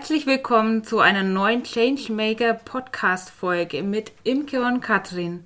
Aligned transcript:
Herzlich 0.00 0.26
willkommen 0.26 0.82
zu 0.82 1.00
einer 1.00 1.22
neuen 1.22 1.62
Changemaker 1.62 2.54
Podcast 2.54 3.28
Folge 3.28 3.82
mit 3.82 4.12
Imke 4.24 4.62
und 4.62 4.80
Katrin. 4.80 5.44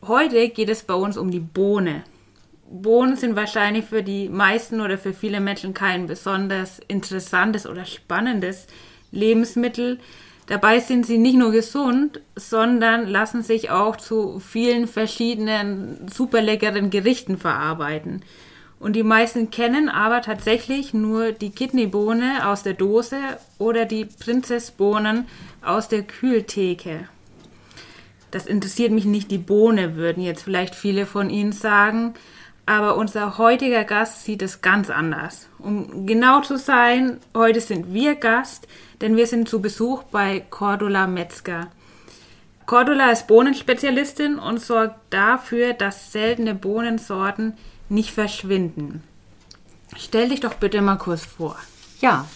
Heute 0.00 0.48
geht 0.48 0.68
es 0.68 0.84
bei 0.84 0.94
uns 0.94 1.16
um 1.16 1.32
die 1.32 1.40
Bohne. 1.40 2.04
Bohnen 2.70 3.16
sind 3.16 3.34
wahrscheinlich 3.34 3.84
für 3.84 4.04
die 4.04 4.28
meisten 4.28 4.80
oder 4.80 4.96
für 4.96 5.12
viele 5.12 5.40
Menschen 5.40 5.74
kein 5.74 6.06
besonders 6.06 6.78
interessantes 6.86 7.66
oder 7.66 7.84
spannendes 7.84 8.68
Lebensmittel. 9.10 9.98
Dabei 10.46 10.78
sind 10.78 11.04
sie 11.04 11.18
nicht 11.18 11.36
nur 11.36 11.50
gesund, 11.50 12.20
sondern 12.36 13.08
lassen 13.08 13.42
sich 13.42 13.70
auch 13.70 13.96
zu 13.96 14.38
vielen 14.38 14.86
verschiedenen 14.86 16.06
super 16.06 16.42
leckeren 16.42 16.90
Gerichten 16.90 17.38
verarbeiten. 17.38 18.22
Und 18.78 18.94
die 18.94 19.02
meisten 19.02 19.50
kennen 19.50 19.88
aber 19.88 20.20
tatsächlich 20.20 20.92
nur 20.92 21.32
die 21.32 21.50
Kidneybohne 21.50 22.46
aus 22.46 22.62
der 22.62 22.74
Dose 22.74 23.18
oder 23.58 23.84
die 23.86 24.04
Prinzessbohnen 24.04 25.26
aus 25.62 25.88
der 25.88 26.02
Kühltheke. 26.02 27.08
Das 28.30 28.46
interessiert 28.46 28.92
mich 28.92 29.06
nicht, 29.06 29.30
die 29.30 29.38
Bohne, 29.38 29.96
würden 29.96 30.22
jetzt 30.22 30.42
vielleicht 30.42 30.74
viele 30.74 31.06
von 31.06 31.30
Ihnen 31.30 31.52
sagen. 31.52 32.14
Aber 32.66 32.96
unser 32.96 33.38
heutiger 33.38 33.84
Gast 33.84 34.24
sieht 34.24 34.42
es 34.42 34.60
ganz 34.60 34.90
anders. 34.90 35.48
Um 35.58 36.04
genau 36.04 36.40
zu 36.40 36.58
sein, 36.58 37.18
heute 37.34 37.60
sind 37.60 37.94
wir 37.94 38.16
Gast, 38.16 38.66
denn 39.00 39.16
wir 39.16 39.28
sind 39.28 39.48
zu 39.48 39.62
Besuch 39.62 40.02
bei 40.02 40.40
Cordula 40.50 41.06
Metzger. 41.06 41.68
Cordula 42.66 43.12
ist 43.12 43.28
Bohnenspezialistin 43.28 44.40
und 44.40 44.60
sorgt 44.60 44.96
dafür, 45.10 45.72
dass 45.72 46.10
seltene 46.10 46.52
Bohnensorten 46.52 47.54
nicht 47.88 48.10
verschwinden. 48.10 49.04
Stell 49.96 50.30
dich 50.30 50.40
doch 50.40 50.54
bitte 50.54 50.82
mal 50.82 50.96
kurz 50.96 51.24
vor. 51.24 51.56
Ja, 52.00 52.26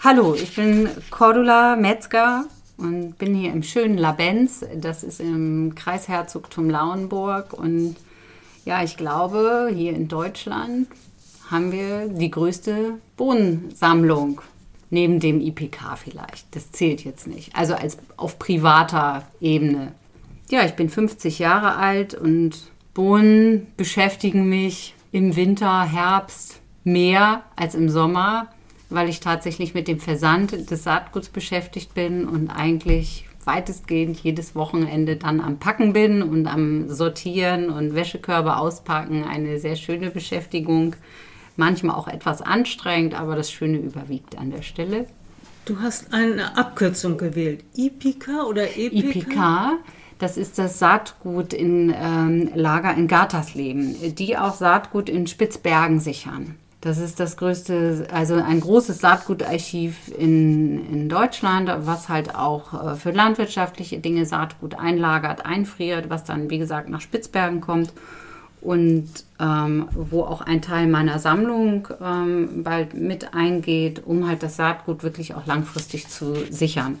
hallo, 0.00 0.34
ich 0.34 0.56
bin 0.56 0.88
Cordula 1.10 1.76
Metzger 1.76 2.46
und 2.78 3.16
bin 3.16 3.36
hier 3.36 3.52
im 3.52 3.62
schönen 3.62 3.96
Labenz. 3.96 4.64
Das 4.74 5.04
ist 5.04 5.20
im 5.20 5.76
Kreisherzogtum 5.76 6.68
Lauenburg 6.68 7.52
und 7.52 7.94
ja, 8.64 8.82
ich 8.82 8.96
glaube, 8.96 9.70
hier 9.72 9.92
in 9.92 10.08
Deutschland 10.08 10.88
haben 11.48 11.70
wir 11.70 12.08
die 12.08 12.30
größte 12.30 12.94
Bohnensammlung. 13.16 14.40
Neben 14.90 15.20
dem 15.20 15.40
IPK 15.40 15.96
vielleicht. 15.96 16.54
Das 16.54 16.72
zählt 16.72 17.04
jetzt 17.04 17.26
nicht. 17.26 17.54
Also 17.54 17.74
als 17.74 17.98
auf 18.16 18.38
privater 18.38 19.24
Ebene. 19.40 19.92
Ja, 20.50 20.64
ich 20.64 20.72
bin 20.72 20.88
50 20.88 21.38
Jahre 21.38 21.76
alt 21.76 22.14
und 22.14 22.58
Bohnen 22.92 23.68
beschäftigen 23.76 24.48
mich 24.48 24.94
im 25.12 25.36
Winter, 25.36 25.84
Herbst 25.84 26.60
mehr 26.82 27.44
als 27.56 27.74
im 27.74 27.88
Sommer, 27.88 28.48
weil 28.88 29.08
ich 29.08 29.20
tatsächlich 29.20 29.74
mit 29.74 29.86
dem 29.86 30.00
Versand 30.00 30.70
des 30.70 30.82
Saatguts 30.82 31.28
beschäftigt 31.28 31.94
bin 31.94 32.26
und 32.26 32.50
eigentlich 32.50 33.26
weitestgehend 33.44 34.18
jedes 34.18 34.54
Wochenende 34.54 35.16
dann 35.16 35.40
am 35.40 35.58
Packen 35.58 35.92
bin 35.92 36.22
und 36.22 36.46
am 36.46 36.88
Sortieren 36.88 37.70
und 37.70 37.94
Wäschekörbe 37.94 38.56
auspacken. 38.56 39.24
Eine 39.24 39.58
sehr 39.58 39.76
schöne 39.76 40.10
Beschäftigung. 40.10 40.96
Manchmal 41.60 41.94
auch 41.94 42.08
etwas 42.08 42.40
anstrengend, 42.40 43.12
aber 43.12 43.36
das 43.36 43.52
Schöne 43.52 43.76
überwiegt 43.76 44.38
an 44.38 44.50
der 44.50 44.62
Stelle. 44.62 45.04
Du 45.66 45.80
hast 45.80 46.14
eine 46.14 46.56
Abkürzung 46.56 47.18
gewählt. 47.18 47.62
IPK 47.76 48.46
oder 48.48 48.78
EPK? 48.78 49.08
IPK, 49.08 49.36
das 50.18 50.38
ist 50.38 50.58
das 50.58 50.78
Saatgut 50.78 51.52
in 51.52 51.94
ähm, 51.94 52.50
Lager 52.54 52.94
in 52.94 53.08
Gartersleben, 53.08 54.14
die 54.14 54.38
auch 54.38 54.54
Saatgut 54.54 55.10
in 55.10 55.26
Spitzbergen 55.26 56.00
sichern. 56.00 56.54
Das 56.80 56.96
ist 56.96 57.20
das 57.20 57.36
größte, 57.36 58.08
also 58.10 58.36
ein 58.36 58.60
großes 58.60 58.98
Saatgutarchiv 58.98 60.10
in, 60.16 60.90
in 60.90 61.08
Deutschland, 61.10 61.70
was 61.80 62.08
halt 62.08 62.34
auch 62.34 62.92
äh, 62.92 62.96
für 62.96 63.10
landwirtschaftliche 63.10 63.98
Dinge 63.98 64.24
Saatgut 64.24 64.78
einlagert, 64.78 65.44
einfriert, 65.44 66.08
was 66.08 66.24
dann, 66.24 66.48
wie 66.48 66.58
gesagt, 66.58 66.88
nach 66.88 67.02
Spitzbergen 67.02 67.60
kommt 67.60 67.92
und 68.60 69.08
ähm, 69.38 69.88
wo 69.92 70.22
auch 70.22 70.42
ein 70.42 70.60
Teil 70.60 70.86
meiner 70.86 71.18
Sammlung 71.18 71.88
ähm, 72.02 72.62
bald 72.62 72.94
mit 72.94 73.34
eingeht, 73.34 74.02
um 74.04 74.28
halt 74.28 74.42
das 74.42 74.56
Saatgut 74.56 75.02
wirklich 75.02 75.34
auch 75.34 75.46
langfristig 75.46 76.08
zu 76.08 76.34
sichern. 76.50 77.00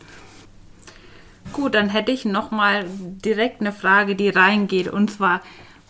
Gut, 1.52 1.74
dann 1.74 1.88
hätte 1.88 2.12
ich 2.12 2.24
noch 2.24 2.50
mal 2.50 2.84
direkt 3.24 3.60
eine 3.60 3.72
Frage, 3.72 4.14
die 4.14 4.28
reingeht, 4.28 4.88
und 4.88 5.10
zwar, 5.10 5.40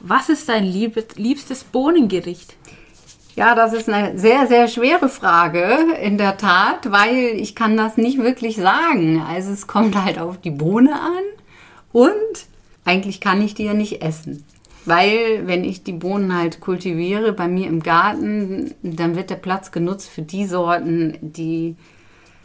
was 0.01 0.29
ist 0.29 0.49
dein 0.49 0.65
liebstes 0.65 1.65
Bohnengericht? 1.65 2.57
Ja, 3.37 3.55
das 3.55 3.73
ist 3.73 3.89
eine 3.89 4.19
sehr, 4.19 4.47
sehr 4.47 4.67
schwere 4.69 5.09
Frage, 5.09 5.79
in 6.03 6.19
der 6.19 6.37
Tat, 6.37 6.91
weil 6.91 7.37
ich 7.37 7.55
kann 7.55 7.77
das 7.77 7.97
nicht 7.97 8.19
wirklich 8.19 8.57
sagen. 8.57 9.23
Also 9.23 9.53
es 9.53 9.67
kommt 9.67 9.95
halt 10.03 10.19
auf 10.19 10.41
die 10.41 10.51
Bohne 10.51 10.95
an 10.95 11.23
und 11.93 12.13
eigentlich 12.85 13.21
kann 13.21 13.41
ich 13.41 13.55
die 13.55 13.65
ja 13.65 13.75
nicht 13.75 14.03
essen. 14.03 14.45
Weil 14.91 15.47
wenn 15.47 15.63
ich 15.63 15.85
die 15.85 15.93
Bohnen 15.93 16.37
halt 16.37 16.59
kultiviere 16.59 17.33
bei 17.33 17.47
mir 17.47 17.69
im 17.69 17.81
Garten, 17.81 18.75
dann 18.83 19.15
wird 19.15 19.31
der 19.31 19.37
Platz 19.37 19.71
genutzt 19.71 20.11
für 20.11 20.23
die 20.23 20.47
Sorten, 20.47 21.17
die, 21.21 21.77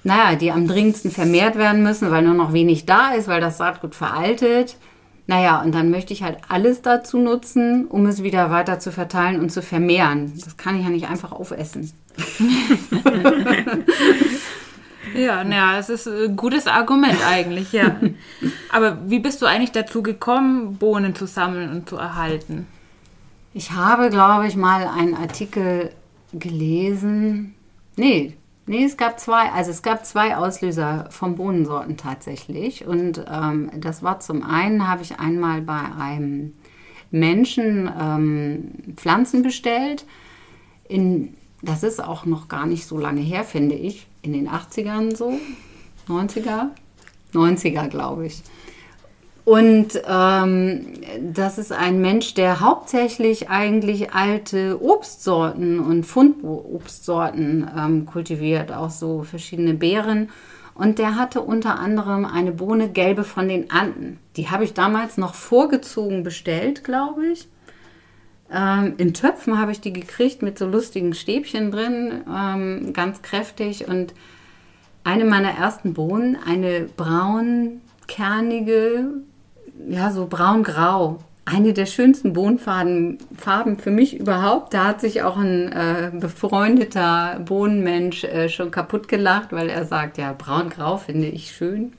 naja, 0.04 0.36
die 0.36 0.52
am 0.52 0.68
dringendsten 0.68 1.10
vermehrt 1.10 1.56
werden 1.56 1.82
müssen, 1.82 2.12
weil 2.12 2.22
nur 2.22 2.36
noch 2.36 2.54
wenig 2.54 2.86
da 2.86 3.14
ist, 3.14 3.28
weil 3.28 3.42
das 3.42 3.58
Saatgut 3.58 3.96
veraltet. 3.96 4.78
Naja, 5.26 5.60
und 5.64 5.74
dann 5.74 5.90
möchte 5.90 6.14
ich 6.14 6.22
halt 6.22 6.38
alles 6.48 6.84
dazu 6.84 7.18
nutzen, 7.18 7.88
um 7.88 8.06
es 8.06 8.22
wieder 8.22 8.52
weiter 8.52 8.78
zu 8.78 8.92
verteilen 8.92 9.40
und 9.40 9.52
zu 9.52 9.64
vermehren. 9.64 10.32
Das 10.46 10.56
kann 10.56 10.78
ich 10.78 10.84
ja 10.84 10.92
nicht 10.92 11.10
einfach 11.10 11.32
aufessen. 11.32 11.94
ja, 15.16 15.44
naja, 15.44 15.80
es 15.80 15.90
ist 15.90 16.08
ein 16.08 16.36
gutes 16.36 16.68
Argument 16.68 17.18
eigentlich, 17.28 17.72
ja. 17.72 17.96
Aber 18.72 19.10
wie 19.10 19.20
bist 19.20 19.42
du 19.42 19.46
eigentlich 19.46 19.72
dazu 19.72 20.04
gekommen, 20.04 20.78
Bohnen 20.78 21.16
zu 21.16 21.26
sammeln 21.26 21.70
und 21.72 21.90
zu 21.90 21.98
erhalten? 21.98 22.68
Ich 23.54 23.72
habe, 23.72 24.10
glaube 24.10 24.48
ich, 24.48 24.56
mal 24.56 24.88
einen 24.88 25.16
Artikel 25.16 25.92
gelesen. 26.34 27.56
Nee, 27.96 28.36
Nee, 28.68 28.84
es 28.84 28.98
gab 28.98 29.20
zwei, 29.20 29.52
also 29.52 29.70
es 29.70 29.84
gab 29.84 30.06
zwei 30.06 30.36
Auslöser 30.38 31.08
von 31.12 31.36
Bohnensorten 31.36 31.98
tatsächlich. 31.98 32.86
Und 32.86 33.24
ähm, 33.32 33.70
das 33.76 34.02
war 34.02 34.20
zum 34.20 34.44
einen, 34.44 34.88
habe 34.88 35.04
ich 35.04 35.20
einmal 35.20 35.62
bei 35.62 35.82
einem 36.00 36.54
Menschen 37.12 37.92
ähm, 38.00 38.72
Pflanzen 38.96 39.44
bestellt. 39.44 40.06
In, 40.88 41.36
das 41.62 41.84
ist 41.84 42.04
auch 42.04 42.26
noch 42.26 42.48
gar 42.48 42.66
nicht 42.66 42.88
so 42.88 42.98
lange 42.98 43.22
her, 43.22 43.44
finde 43.44 43.76
ich. 43.76 44.08
In 44.26 44.34
den 44.34 44.50
80ern 44.50 45.16
so, 45.16 45.34
90er, 46.08 46.70
90er 47.32 47.88
glaube 47.90 48.26
ich. 48.26 48.42
Und 49.44 50.02
ähm, 50.10 50.94
das 51.22 51.60
ist 51.60 51.72
ein 51.72 52.02
Mensch, 52.02 52.34
der 52.34 52.60
hauptsächlich 52.60 53.52
eigentlich 53.52 54.14
alte 54.14 54.82
Obstsorten 54.82 55.80
und 55.80 56.04
Fundobstsorten 56.04 57.70
ähm, 57.78 58.06
kultiviert, 58.08 58.72
auch 58.72 58.90
so 58.90 59.22
verschiedene 59.22 59.76
Beeren. 59.76 60.30
Und 60.74 60.98
der 60.98 61.16
hatte 61.16 61.42
unter 61.42 61.80
anderem 61.80 62.26
eine 62.26 62.52
Bohne 62.52 62.90
gelbe 62.90 63.24
von 63.24 63.48
den 63.48 63.70
Anden. 63.70 64.20
Die 64.36 64.50
habe 64.50 64.64
ich 64.64 64.74
damals 64.74 65.18
noch 65.18 65.36
vorgezogen 65.36 66.24
bestellt, 66.24 66.84
glaube 66.84 67.28
ich. 67.28 67.48
Ähm, 68.56 68.94
in 68.98 69.14
Töpfen 69.14 69.60
habe 69.60 69.74
ich 69.74 69.82
die 69.82 69.92
gekriegt 69.92 70.42
mit 70.42 70.58
so 70.58 70.66
lustigen 70.66 71.14
Stäbchen 71.14 71.72
drin, 71.72 72.24
ähm, 72.34 72.94
ganz 72.94 73.22
kräftig. 73.22 73.88
Und 73.88 74.14
eine 75.04 75.26
meiner 75.26 75.52
ersten 75.52 75.94
Bohnen, 75.94 76.38
eine 76.48 76.88
braun, 76.96 77.82
kernige, 78.08 79.10
ja, 79.90 80.12
so 80.12 80.28
braun-grau. 80.28 81.20
Eine 81.48 81.74
der 81.74 81.86
schönsten 81.86 82.34
Bohnenfarben 82.34 83.20
Farben 83.38 83.78
für 83.78 83.92
mich 83.92 84.20
überhaupt. 84.20 84.74
Da 84.74 84.86
hat 84.86 85.02
sich 85.02 85.22
auch 85.22 85.38
ein 85.38 85.72
äh, 85.72 86.12
befreundeter 86.12 87.40
Bohnenmensch 87.46 88.24
äh, 88.24 88.50
schon 88.50 88.72
kaputt 88.72 89.08
gelacht, 89.08 89.52
weil 89.52 89.70
er 89.70 89.86
sagt, 89.86 90.18
ja, 90.18 90.34
braun-grau 90.34 90.98
finde 90.98 91.28
ich 91.28 91.52
schön. 91.52 91.94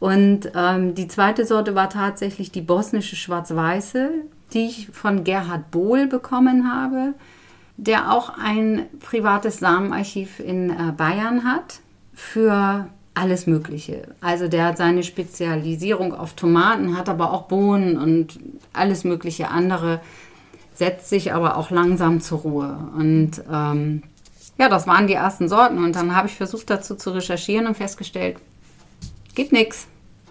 Und 0.00 0.50
ähm, 0.56 0.94
die 0.94 1.06
zweite 1.06 1.46
Sorte 1.46 1.74
war 1.76 1.88
tatsächlich 1.88 2.50
die 2.50 2.62
bosnische 2.62 3.14
Schwarz-Weiße, 3.14 4.10
die 4.54 4.66
ich 4.66 4.88
von 4.92 5.24
Gerhard 5.24 5.70
Bohl 5.70 6.06
bekommen 6.06 6.72
habe, 6.72 7.14
der 7.76 8.12
auch 8.12 8.30
ein 8.38 8.86
privates 9.00 9.58
Samenarchiv 9.58 10.40
in 10.40 10.70
äh, 10.70 10.92
Bayern 10.96 11.44
hat 11.44 11.80
für 12.14 12.86
alles 13.14 13.46
Mögliche. 13.46 14.08
Also 14.20 14.48
der 14.48 14.66
hat 14.66 14.78
seine 14.78 15.02
Spezialisierung 15.02 16.14
auf 16.14 16.34
Tomaten, 16.34 16.96
hat 16.96 17.08
aber 17.08 17.32
auch 17.32 17.42
Bohnen 17.42 17.96
und 17.96 18.38
alles 18.72 19.04
mögliche 19.04 19.48
andere, 19.48 20.00
setzt 20.74 21.08
sich 21.08 21.32
aber 21.32 21.56
auch 21.56 21.70
langsam 21.70 22.20
zur 22.20 22.40
Ruhe. 22.40 22.88
Und 22.96 23.42
ähm, 23.50 24.02
ja, 24.58 24.68
das 24.68 24.86
waren 24.86 25.06
die 25.06 25.14
ersten 25.14 25.48
Sorten. 25.48 25.82
Und 25.82 25.94
dann 25.96 26.14
habe 26.14 26.28
ich 26.28 26.34
versucht 26.34 26.70
dazu 26.70 26.96
zu 26.96 27.10
recherchieren 27.10 27.66
und 27.66 27.76
festgestellt, 27.76 28.38
gibt 29.34 29.52
nichts. 29.52 29.86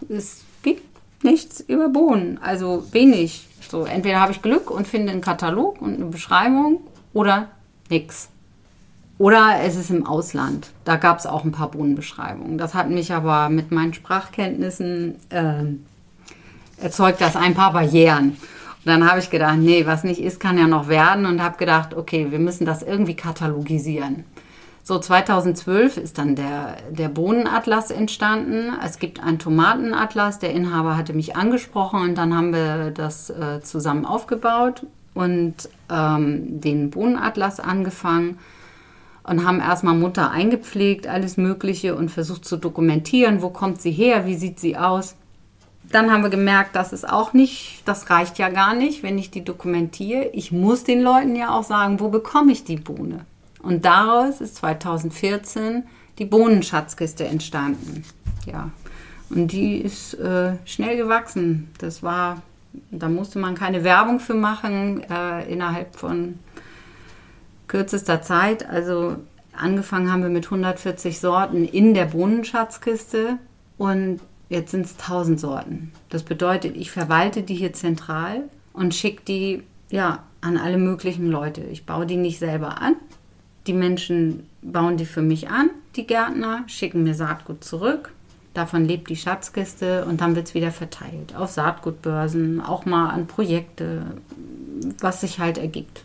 Es 0.10 0.44
gibt 0.62 0.82
nichts 1.24 1.60
über 1.62 1.90
Bohnen, 1.90 2.40
also 2.42 2.86
wenig. 2.92 3.48
So, 3.70 3.86
entweder 3.86 4.20
habe 4.20 4.32
ich 4.32 4.42
Glück 4.42 4.70
und 4.70 4.88
finde 4.88 5.12
einen 5.12 5.22
Katalog 5.22 5.82
und 5.82 5.96
eine 5.96 6.06
Beschreibung 6.06 6.82
oder 7.14 7.50
nichts. 7.90 8.30
Oder 9.18 9.62
es 9.64 9.76
ist 9.76 9.90
im 9.90 10.06
Ausland. 10.06 10.72
Da 10.86 10.96
gab 10.96 11.20
es 11.20 11.26
auch 11.26 11.44
ein 11.44 11.52
paar 11.52 11.72
Bohnenbeschreibungen. 11.72 12.58
Das 12.58 12.74
hat 12.74 12.90
mich 12.90 13.14
aber 13.14 13.50
mit 13.50 13.72
meinen 13.72 13.94
Sprachkenntnissen 13.94 15.16
äh, 15.30 15.64
erzeugt 16.84 17.22
das 17.22 17.36
ein 17.36 17.54
paar 17.54 17.74
Barrieren. 17.74 18.30
Und 18.30 18.86
dann 18.86 19.10
habe 19.10 19.20
ich 19.20 19.30
gedacht, 19.30 19.58
nee, 19.60 19.86
was 19.86 20.04
nicht 20.04 20.20
ist, 20.20 20.40
kann 20.40 20.58
ja 20.58 20.68
noch 20.68 20.88
werden. 20.88 21.26
Und 21.26 21.42
habe 21.42 21.58
gedacht, 21.58 21.94
okay, 21.94 22.32
wir 22.32 22.40
müssen 22.40 22.66
das 22.66 22.84
irgendwie 22.84 23.16
katalogisieren. 23.16 24.26
So 24.86 25.00
2012 25.00 25.96
ist 25.96 26.18
dann 26.18 26.36
der, 26.36 26.76
der 26.92 27.08
Bohnenatlas 27.08 27.90
entstanden. 27.90 28.74
Es 28.84 29.00
gibt 29.00 29.24
einen 29.24 29.40
Tomatenatlas. 29.40 30.40
Der 30.40 30.52
Inhaber 30.52 30.98
hatte 30.98 31.14
mich 31.14 31.38
angesprochen 31.38 32.02
und 32.02 32.16
dann 32.16 32.36
haben 32.36 32.54
wir 32.54 32.92
das 32.92 33.30
äh, 33.30 33.62
zusammen 33.62 34.06
aufgebaut 34.06 34.86
und 35.14 35.56
ähm, 35.90 36.60
den 36.60 36.90
Bohnenatlas 36.90 37.62
angefangen 37.62 38.40
und 39.24 39.46
haben 39.46 39.62
erstmal 39.62 39.96
Mutter 39.96 40.32
eingepflegt, 40.32 41.08
alles 41.08 41.38
Mögliche 41.38 41.96
und 41.96 42.12
versucht 42.12 42.44
zu 42.44 42.58
dokumentieren, 42.58 43.42
wo 43.42 43.52
kommt 43.52 43.82
sie 43.82 43.92
her, 43.92 44.26
wie 44.26 44.36
sieht 44.36 44.60
sie 44.60 44.76
aus. 44.76 45.16
Dann 45.90 46.12
haben 46.12 46.24
wir 46.24 46.30
gemerkt, 46.30 46.76
das 46.76 46.92
ist 46.92 47.08
auch 47.08 47.32
nicht, 47.32 47.84
das 47.86 48.10
reicht 48.10 48.38
ja 48.38 48.50
gar 48.50 48.74
nicht, 48.74 49.02
wenn 49.02 49.18
ich 49.18 49.32
die 49.32 49.46
dokumentiere. 49.46 50.26
Ich 50.34 50.52
muss 50.52 50.84
den 50.84 51.02
Leuten 51.02 51.38
ja 51.38 51.58
auch 51.58 51.64
sagen, 51.64 52.02
wo 52.02 52.10
bekomme 52.10 52.52
ich 52.52 52.66
die 52.66 52.78
Bohne. 52.78 53.26
Und 53.64 53.86
daraus 53.86 54.42
ist 54.42 54.58
2014 54.58 55.84
die 56.20 56.26
Bohnenschatzkiste 56.26 57.26
entstanden. 57.26 58.04
Ja, 58.46 58.70
und 59.30 59.52
die 59.52 59.78
ist 59.78 60.14
äh, 60.16 60.54
schnell 60.66 60.98
gewachsen. 60.98 61.72
Das 61.80 62.04
war, 62.04 62.44
da 62.92 63.10
musste 63.10 63.40
man 63.40 63.56
keine 63.56 63.84
Werbung 63.84 64.20
für 64.20 64.36
machen 64.36 65.02
äh, 65.10 65.52
innerhalb 65.52 65.96
von 65.96 66.38
kürzester 67.68 68.22
Zeit. 68.22 68.70
Also 68.70 69.16
angefangen 69.54 70.12
haben 70.12 70.22
wir 70.22 70.30
mit 70.30 70.46
140 70.46 71.20
Sorten 71.20 71.66
in 71.66 71.94
der 71.94 72.06
Bohnenschatzkiste 72.06 73.40
und 73.78 74.20
jetzt 74.50 74.72
sind 74.72 74.86
es 74.86 75.00
1000 75.00 75.40
Sorten. 75.40 75.92
Das 76.10 76.24
bedeutet, 76.24 76.76
ich 76.76 76.92
verwalte 76.92 77.42
die 77.44 77.56
hier 77.56 77.74
zentral 77.74 78.44
und 78.74 78.94
schicke 78.94 79.24
die 79.26 79.64
ja, 79.90 80.24
an 80.42 80.58
alle 80.58 80.78
möglichen 80.78 81.28
Leute. 81.28 81.62
Ich 81.62 81.86
baue 81.86 82.06
die 82.06 82.18
nicht 82.18 82.40
selber 82.40 82.82
an, 82.82 82.96
die 83.68 83.74
Menschen 83.74 84.48
bauen 84.62 84.98
die 84.98 85.06
für 85.06 85.22
mich 85.22 85.50
an, 85.50 85.70
die 85.96 86.08
Gärtner, 86.08 86.64
schicken 86.68 87.04
mir 87.04 87.14
Saatgut 87.14 87.64
zurück. 87.64 88.12
Davon 88.54 88.86
lebt 88.86 89.10
die 89.10 89.16
Schatzkiste 89.16 90.06
und 90.06 90.22
dann 90.22 90.36
wird 90.36 90.48
es 90.48 90.54
wieder 90.54 90.72
verteilt. 90.72 91.36
Auf 91.36 91.52
Saatgutbörsen, 91.52 92.62
auch 92.62 92.86
mal 92.86 93.10
an 93.10 93.26
Projekte, 93.26 94.06
was 95.00 95.22
sich 95.22 95.40
halt 95.40 95.58
ergibt. 95.58 96.04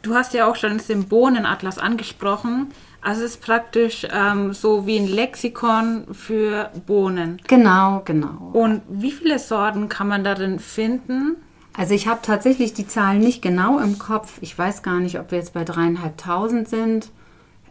Du 0.00 0.14
hast 0.14 0.32
ja 0.32 0.50
auch 0.50 0.56
schon 0.56 0.80
den 0.88 1.06
Bohnenatlas 1.06 1.78
angesprochen. 1.78 2.68
Also 3.02 3.24
es 3.24 3.32
ist 3.32 3.42
praktisch 3.42 4.06
ähm, 4.10 4.52
so 4.52 4.86
wie 4.86 4.96
ein 4.96 5.06
Lexikon 5.06 6.06
für 6.12 6.70
Bohnen. 6.86 7.40
Genau, 7.46 8.02
genau. 8.04 8.50
Und 8.52 8.82
wie 8.88 9.12
viele 9.12 9.38
Sorten 9.38 9.88
kann 9.88 10.08
man 10.08 10.24
darin 10.24 10.58
finden? 10.58 11.36
Also 11.76 11.94
ich 11.94 12.06
habe 12.06 12.20
tatsächlich 12.22 12.74
die 12.74 12.86
Zahlen 12.86 13.20
nicht 13.20 13.40
genau 13.40 13.78
im 13.78 13.98
Kopf. 13.98 14.38
Ich 14.40 14.56
weiß 14.56 14.82
gar 14.82 15.00
nicht, 15.00 15.18
ob 15.18 15.30
wir 15.30 15.38
jetzt 15.38 15.54
bei 15.54 15.64
dreieinhalbtausend 15.64 16.68
sind. 16.68 17.10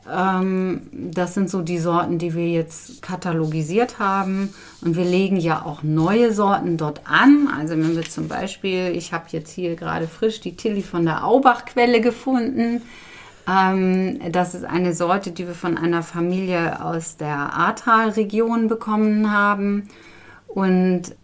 Ähm, 0.10 0.82
das 0.92 1.36
sind 1.36 1.50
so 1.50 1.62
die 1.62 1.78
Sorten, 1.78 2.18
die 2.18 2.34
wir 2.34 2.50
jetzt 2.50 3.02
katalogisiert 3.04 4.00
haben. 4.00 4.54
Und 4.82 4.96
wir 4.96 5.06
legen 5.06 5.38
ja 5.38 5.64
auch 5.64 5.84
neue 5.84 6.34
Sorten 6.34 6.78
dort 6.78 7.02
an. 7.06 7.48
Also 7.56 7.74
wenn 7.74 7.96
wir 7.96 8.04
zum 8.04 8.28
Beispiel, 8.28 8.92
ich 8.96 9.14
habe 9.14 9.26
jetzt 9.30 9.52
hier 9.52 9.76
gerade 9.76 10.08
frisch 10.08 10.42
die 10.42 10.56
Tilly 10.56 10.82
von 10.82 11.06
der 11.06 11.24
Aubachquelle 11.24 12.02
gefunden. 12.02 12.82
Ähm, 13.48 14.20
das 14.32 14.56
ist 14.56 14.66
eine 14.66 14.94
Sorte, 14.96 15.32
die 15.32 15.46
wir 15.46 15.56
von 15.56 15.78
einer 15.78 16.02
Familie 16.02 16.84
aus 16.84 17.18
der 17.18 17.54
Ahrtal-Region 17.54 18.68
bekommen 18.68 19.32
haben. 19.32 19.88
Und 20.48 21.16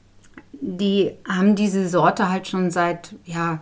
die 0.62 1.12
haben 1.28 1.56
diese 1.56 1.88
Sorte 1.88 2.30
halt 2.30 2.48
schon 2.48 2.72
seit, 2.72 3.16
ja, 3.26 3.60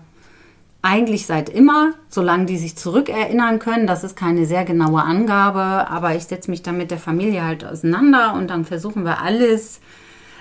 eigentlich 0.82 1.26
seit 1.26 1.50
immer, 1.50 1.94
solange 2.10 2.46
die 2.46 2.58
sich 2.58 2.78
zurückerinnern 2.78 3.58
können. 3.58 3.88
Das 3.88 4.04
ist 4.04 4.16
keine 4.16 4.46
sehr 4.46 4.66
genaue 4.66 5.02
Angabe, 5.02 5.90
aber 5.90 6.16
ich 6.16 6.26
setze 6.26 6.52
mich 6.52 6.62
dann 6.62 6.78
mit 6.78 6.92
der 6.92 7.00
Familie 7.00 7.44
halt 7.44 7.66
auseinander 7.66 8.36
und 8.36 8.52
dann 8.52 8.66
versuchen 8.66 9.04
wir 9.04 9.20
alles, 9.20 9.80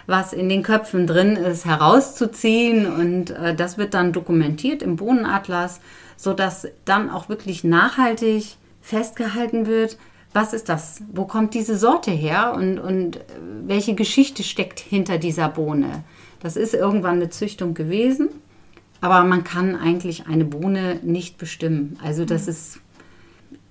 was 0.07 0.35
in 0.35 0.51
den 0.51 0.63
Köpfen 0.63 1.07
drin 1.07 1.37
ist, 1.37 1.65
herauszuziehen 1.65 2.87
und 2.87 3.31
äh, 3.31 3.55
das 3.55 3.79
wird 3.79 3.95
dann 3.95 4.13
dokumentiert 4.13 4.83
im 4.83 4.97
Bohnenatlas, 4.97 5.81
sodass 6.19 6.69
dann 6.85 7.09
auch 7.09 7.31
wirklich 7.31 7.65
nachhaltig 7.65 8.57
festgehalten 8.83 9.67
wird, 9.67 9.97
was 10.35 10.53
ist 10.53 10.69
das? 10.69 11.01
Wo 11.13 11.25
kommt 11.25 11.55
diese 11.55 11.79
Sorte 11.79 12.11
her 12.11 12.55
und, 12.55 12.79
und 12.79 13.21
welche 13.65 13.95
Geschichte 13.95 14.43
steckt 14.43 14.81
hinter 14.81 15.17
dieser 15.17 15.49
Bohne? 15.49 16.05
Das 16.45 16.57
ist 16.57 16.75
irgendwann 16.75 17.15
eine 17.15 17.31
Züchtung 17.31 17.73
gewesen, 17.73 18.29
aber 19.01 19.25
man 19.27 19.45
kann 19.45 19.77
eigentlich 19.77 20.27
eine 20.27 20.45
Bohne 20.45 21.01
nicht 21.03 21.39
bestimmen. 21.39 21.99
Also 22.05 22.27
das 22.27 22.43
mhm. 22.43 22.49
ist 22.51 22.81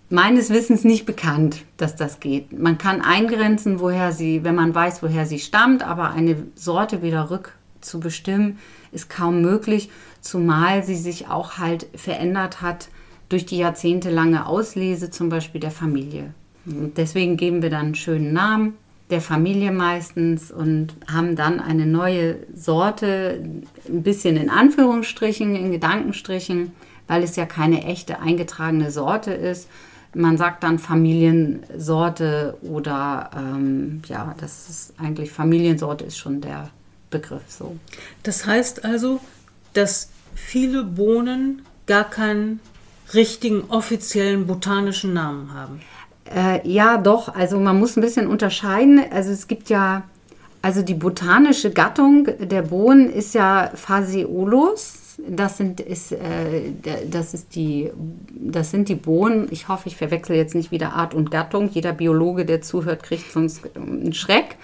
meines 0.10 0.50
Wissens 0.50 0.84
nicht 0.84 1.06
bekannt, 1.06 1.66
dass 1.78 1.96
das 1.96 2.20
geht. 2.20 2.52
Man 2.52 2.80
kann 2.80 3.02
eingrenzen, 3.02 3.80
woher 3.80 4.12
sie, 4.12 4.44
wenn 4.44 4.56
man 4.56 4.74
weiß, 4.74 5.04
woher 5.04 5.28
sie 5.28 5.38
stammt, 5.38 5.84
aber 5.84 6.14
eine 6.14 6.36
Sorte 6.56 7.04
wieder 7.04 7.30
rück 7.30 7.54
zu 7.80 8.00
bestimmen, 8.00 8.58
ist 8.92 9.08
kaum 9.08 9.44
möglich, 9.44 9.92
zumal 10.20 10.84
sie 10.84 10.96
sich 10.96 11.28
auch 11.28 11.60
halt 11.60 11.86
verändert 11.94 12.64
hat 12.64 12.90
durch 13.30 13.46
die 13.46 13.58
jahrzehntelange 13.58 14.48
Auslese 14.48 15.12
zum 15.12 15.30
Beispiel 15.30 15.62
der 15.62 15.70
Familie. 15.70 16.34
Und 16.66 16.98
deswegen 16.98 17.38
geben 17.38 17.62
wir 17.62 17.70
dann 17.70 17.86
einen 17.86 17.96
schönen 17.96 18.34
Namen, 18.34 18.74
der 19.14 19.22
Familie 19.22 19.72
meistens 19.72 20.52
und 20.52 20.96
haben 21.08 21.36
dann 21.36 21.60
eine 21.60 21.86
neue 21.86 22.38
Sorte, 22.56 23.44
ein 23.88 24.02
bisschen 24.02 24.38
in 24.38 24.50
Anführungsstrichen, 24.50 25.56
in 25.56 25.72
Gedankenstrichen, 25.72 26.72
weil 27.08 27.22
es 27.22 27.36
ja 27.36 27.46
keine 27.46 27.84
echte 27.84 28.20
eingetragene 28.20 28.90
Sorte 28.90 29.32
ist. 29.32 29.70
Man 30.16 30.38
sagt 30.38 30.64
dann 30.64 30.80
Familiensorte 30.80 32.58
oder 32.64 33.30
ähm, 33.38 34.02
ja, 34.08 34.34
das 34.40 34.68
ist 34.68 34.94
eigentlich 34.98 35.32
Familiensorte 35.32 36.06
ist 36.06 36.18
schon 36.18 36.42
der 36.42 36.72
Begriff 37.12 37.44
so. 37.48 37.78
Das 38.24 38.48
heißt 38.48 38.84
also, 38.84 39.20
dass 39.74 40.10
viele 40.34 40.84
Bohnen 40.84 41.62
gar 41.86 42.10
keinen 42.10 42.62
richtigen 43.14 43.66
offiziellen 43.70 44.48
botanischen 44.48 45.14
Namen 45.14 45.54
haben. 45.54 45.82
Äh, 46.26 46.68
ja, 46.68 46.98
doch. 46.98 47.34
Also 47.34 47.60
man 47.60 47.80
muss 47.80 47.98
ein 47.98 48.02
bisschen 48.02 48.28
unterscheiden. 48.28 49.02
Also 49.12 49.32
es 49.32 49.48
gibt 49.48 49.70
ja, 49.70 50.04
also 50.62 50.82
die 50.82 50.94
botanische 50.94 51.72
Gattung 51.72 52.28
der 52.40 52.64
Bohnen 52.64 53.10
ist 53.10 53.34
ja 53.34 53.72
Phaseolus. 53.74 55.00
Das 55.28 55.58
sind, 55.58 55.80
ist, 55.80 56.12
äh, 56.12 56.72
das, 57.10 57.34
ist 57.34 57.56
die, 57.56 57.92
das 58.32 58.72
sind 58.72 58.90
die 58.90 58.96
Bohnen. 58.96 59.48
Ich 59.52 59.68
hoffe, 59.68 59.88
ich 59.88 59.96
verwechsel 59.96 60.36
jetzt 60.36 60.56
nicht 60.56 60.72
wieder 60.72 60.94
Art 60.94 61.14
und 61.14 61.30
Gattung. 61.30 61.70
Jeder 61.70 61.94
Biologe, 61.94 62.46
der 62.46 62.62
zuhört, 62.62 63.04
kriegt 63.04 63.32
sonst 63.32 63.62
einen 63.76 64.14
Schreck. 64.14 64.58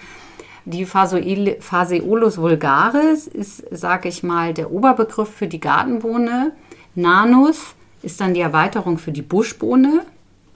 Die 0.66 0.86
Phaseolus 0.86 2.38
vulgaris 2.38 3.28
ist, 3.28 3.64
sage 3.72 4.10
ich 4.10 4.24
mal, 4.24 4.54
der 4.54 4.72
Oberbegriff 4.72 5.30
für 5.30 5.48
die 5.48 5.60
Gartenbohne. 5.60 6.52
Nanus 6.96 7.76
ist 8.02 8.20
dann 8.22 8.34
die 8.34 8.42
Erweiterung 8.42 8.98
für 8.98 9.12
die 9.12 9.22
Buschbohne, 9.22 10.02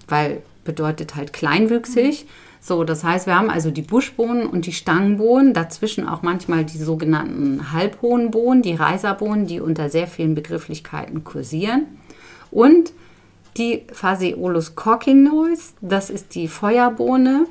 weil 0.08 0.42
bedeutet 0.64 1.16
halt 1.16 1.34
kleinwüchsig. 1.34 2.26
So, 2.60 2.86
das 2.86 3.04
heißt, 3.04 3.28
wir 3.28 3.36
haben 3.38 3.50
also 3.50 3.72
die 3.72 3.82
Buschbohnen 3.82 4.48
und 4.48 4.66
die 4.66 4.72
Stangenbohnen, 4.72 5.54
dazwischen 5.54 6.08
auch 6.08 6.22
manchmal 6.22 6.64
die 6.64 6.78
sogenannten 6.78 7.74
halbhohen 7.74 8.32
Bohnen, 8.32 8.62
die 8.62 8.74
Reiserbohnen, 8.74 9.48
die 9.48 9.60
unter 9.60 9.90
sehr 9.90 10.08
vielen 10.08 10.34
Begrifflichkeiten 10.34 11.26
kursieren. 11.26 11.88
Und 12.52 12.94
die 13.58 13.84
Phaseolus 13.92 14.76
coccinus, 14.76 15.74
das 15.82 16.10
ist 16.10 16.36
die 16.36 16.48
Feuerbohne 16.48 17.48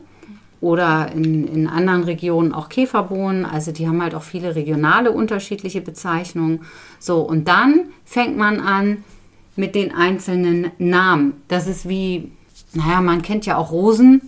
oder 0.63 1.11
in, 1.13 1.47
in 1.47 1.67
anderen 1.67 2.05
Regionen 2.05 2.55
auch 2.55 2.69
Käferbohnen. 2.69 3.45
Also 3.45 3.73
die 3.73 3.87
haben 3.87 4.01
halt 4.01 4.15
auch 4.15 4.23
viele 4.23 4.55
regionale 4.55 5.13
unterschiedliche 5.13 5.81
Bezeichnungen. 5.81 6.61
So, 6.99 7.21
und 7.21 7.49
dann 7.49 7.91
fängt 8.05 8.37
man 8.37 8.61
an 8.61 9.05
mit 9.57 9.75
den 9.75 9.93
einzelnen 9.95 10.71
Namen. 10.79 11.43
Das 11.49 11.67
ist 11.67 11.89
wie 11.89 12.31
naja, 12.75 13.01
man 13.01 13.23
kennt 13.23 13.47
ja 13.47 13.57
auch 13.57 13.71
Rosen, 13.73 14.23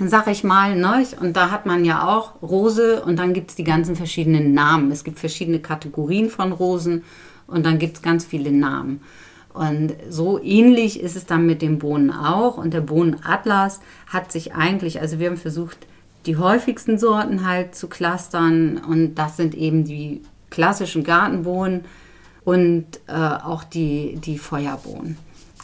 sag 0.00 0.28
ich 0.28 0.44
mal, 0.44 0.76
ne? 0.76 1.06
Und 1.20 1.36
da 1.36 1.50
hat 1.50 1.66
man 1.66 1.84
ja 1.84 2.08
auch 2.08 2.42
Rose 2.42 3.02
und 3.02 3.18
dann 3.18 3.34
gibt 3.34 3.50
es 3.50 3.56
die 3.56 3.64
ganzen 3.64 3.96
verschiedenen 3.96 4.54
Namen. 4.54 4.90
Es 4.90 5.04
gibt 5.04 5.18
verschiedene 5.18 5.60
Kategorien 5.60 6.30
von 6.30 6.52
Rosen 6.52 7.04
und 7.46 7.66
dann 7.66 7.78
gibt 7.78 7.96
es 7.96 8.02
ganz 8.02 8.24
viele 8.24 8.50
Namen. 8.50 9.00
Und 9.52 9.94
so 10.08 10.40
ähnlich 10.40 11.00
ist 11.00 11.16
es 11.16 11.26
dann 11.26 11.44
mit 11.44 11.62
den 11.62 11.78
Bohnen 11.78 12.12
auch. 12.12 12.58
Und 12.58 12.74
der 12.74 12.80
Bohnenatlas 12.80 13.80
hat 14.06 14.30
sich 14.30 14.54
eigentlich, 14.54 15.00
also 15.00 15.18
wir 15.18 15.28
haben 15.28 15.36
versucht, 15.36 15.78
die 16.26 16.36
häufigsten 16.36 16.98
Sorten 16.98 17.46
halt 17.46 17.74
zu 17.74 17.88
clustern. 17.88 18.78
Und 18.78 19.16
das 19.16 19.36
sind 19.36 19.54
eben 19.54 19.84
die 19.84 20.22
klassischen 20.50 21.02
Gartenbohnen 21.02 21.84
und 22.44 22.86
äh, 23.08 23.12
auch 23.12 23.64
die, 23.64 24.16
die 24.24 24.38
Feuerbohnen. 24.38 25.16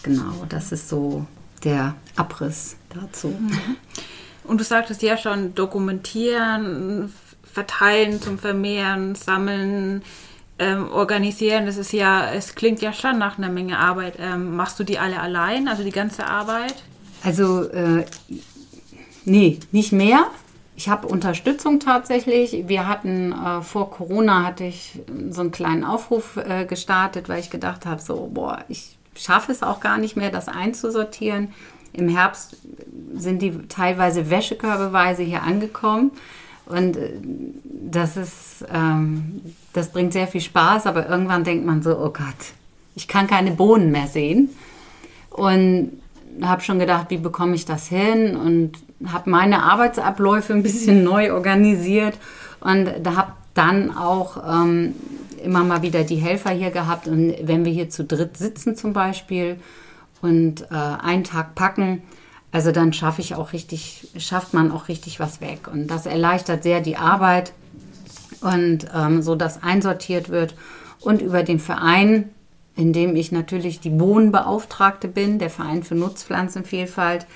Genau, 0.03 0.45
das 0.49 0.73
ist 0.73 0.89
so 0.89 1.25
der 1.65 1.95
Abriss 2.17 2.77
dazu. 2.95 3.35
Und 4.45 4.61
du 4.61 4.65
sagtest 4.65 5.03
ja 5.03 5.17
schon, 5.17 5.55
dokumentieren, 5.55 7.13
verteilen 7.43 8.21
zum 8.21 8.39
Vermehren, 8.39 9.15
sammeln, 9.15 10.03
ähm, 10.59 10.91
organisieren. 10.91 11.67
Das 11.67 11.77
ist 11.77 11.93
ja, 11.93 12.33
es 12.33 12.55
klingt 12.55 12.81
ja 12.81 12.93
schon 12.93 13.19
nach 13.19 13.39
einer 13.39 13.49
Menge 13.49 13.79
Arbeit. 13.79 14.17
Ähm, 14.19 14.55
machst 14.57 14.79
du 14.79 14.85
die 14.85 14.99
alle 14.99 15.21
allein, 15.21 15.69
also 15.69 15.83
die 15.83 15.91
ganze 15.91 16.27
Arbeit? 16.27 16.75
Also, 17.23 17.69
äh, 17.71 18.05
nee, 19.25 19.59
nicht 19.73 19.93
mehr. 19.93 20.27
Ich 20.77 20.89
habe 20.89 21.07
Unterstützung 21.07 21.81
tatsächlich. 21.81 22.69
Wir 22.69 22.87
hatten 22.87 23.33
äh, 23.33 23.63
vor 23.63 23.91
Corona 23.91 24.45
hatte 24.45 24.65
ich 24.65 25.01
so 25.31 25.41
einen 25.41 25.53
kleinen 25.53 25.85
Aufruf 25.85 26.37
äh, 26.37 26.67
gestartet, 26.67 27.29
weil 27.29 27.41
ich 27.41 27.51
gedacht 27.51 27.87
habe, 27.87 28.03
so, 28.03 28.31
boah, 28.33 28.65
ich 28.69 28.99
schaffe 29.17 29.53
es 29.53 29.63
auch 29.63 29.81
gar 29.81 29.99
nicht 29.99 30.17
mehr, 30.17 30.31
das 30.31 30.49
einzusortieren. 30.49 31.49
Im 31.93 32.09
Herbst 32.09 32.57
sind 33.15 33.41
die 33.43 33.69
teilweise 33.69 34.31
wäschekörbeweise 34.31 35.23
hier 35.23 35.43
angekommen. 35.43 36.11
Und 36.67 36.97
äh, 36.97 37.13
das 37.63 38.17
ist, 38.17 38.65
ähm, 38.73 39.43
das 39.73 39.91
bringt 39.91 40.13
sehr 40.13 40.27
viel 40.27 40.41
Spaß, 40.41 40.87
aber 40.87 41.09
irgendwann 41.09 41.45
denkt 41.45 41.67
man 41.67 41.83
so, 41.83 41.97
oh 41.99 42.11
Gott, 42.11 42.53
ich 42.95 43.09
kann 43.09 43.27
keine 43.27 43.53
Bohnen 43.53 43.91
mehr 43.91 44.07
sehen. 44.07 44.51
Und 45.31 46.01
habe 46.43 46.63
schon 46.63 46.79
gedacht, 46.79 47.11
wie 47.11 47.19
bekomme 47.19 47.55
ich 47.55 47.65
das 47.65 47.89
hin? 47.89 48.37
Und 48.37 48.73
habe 49.07 49.31
meine 49.31 49.63
Arbeitsabläufe 49.63 50.53
ein 50.53 50.63
bisschen 50.63 51.05
neu 51.05 51.33
organisiert 51.33 52.17
und 52.61 52.91
da 53.03 53.17
habe 53.17 53.33
dann 53.55 53.97
auch 53.97 54.37
ähm, 54.49 54.95
immer 55.45 55.65
mal 55.65 55.83
wieder 55.83 56.05
die 56.05 56.17
Helfer 56.17 56.51
hier 56.51 56.71
gehabt. 56.71 57.07
Und 57.07 57.35
wenn 57.43 57.65
wir 57.65 57.73
hier 57.73 57.91
zu 57.91 58.05
dritt 58.05 58.37
sitzen 58.37 58.77
zum 58.77 58.93
Beispiel 58.93 59.59
und 60.23 60.63
äh, 60.63 60.75
einen 60.75 61.25
Tag 61.25 61.55
packen, 61.55 62.03
also 62.51 62.71
dann 62.71 62.93
schaffe 62.93 63.21
ich 63.21 63.35
auch 63.35 63.53
richtig, 63.53 64.09
schafft 64.17 64.55
man 64.55 64.71
auch 64.71 64.89
richtig 64.89 65.19
was 65.19 65.41
weg. 65.41 65.69
Und 65.73 65.89
das 65.89 66.07
erleichtert 66.07 66.63
sehr 66.63 66.81
die 66.81 66.97
Arbeit 66.97 67.53
und 68.41 68.87
ähm, 68.95 69.23
so, 69.23 69.35
dass 69.35 69.63
einsortiert 69.63 70.29
wird. 70.29 70.55
Und 71.01 71.21
über 71.21 71.43
den 71.43 71.59
Verein, 71.59 72.31
in 72.77 72.93
dem 72.93 73.17
ich 73.17 73.33
natürlich 73.33 73.81
die 73.81 73.91
Bohnenbeauftragte 73.91 75.09
bin, 75.09 75.39
der 75.39 75.51
Verein 75.51 75.83
für 75.83 75.95
Nutzpflanzenvielfalt, 75.95 77.27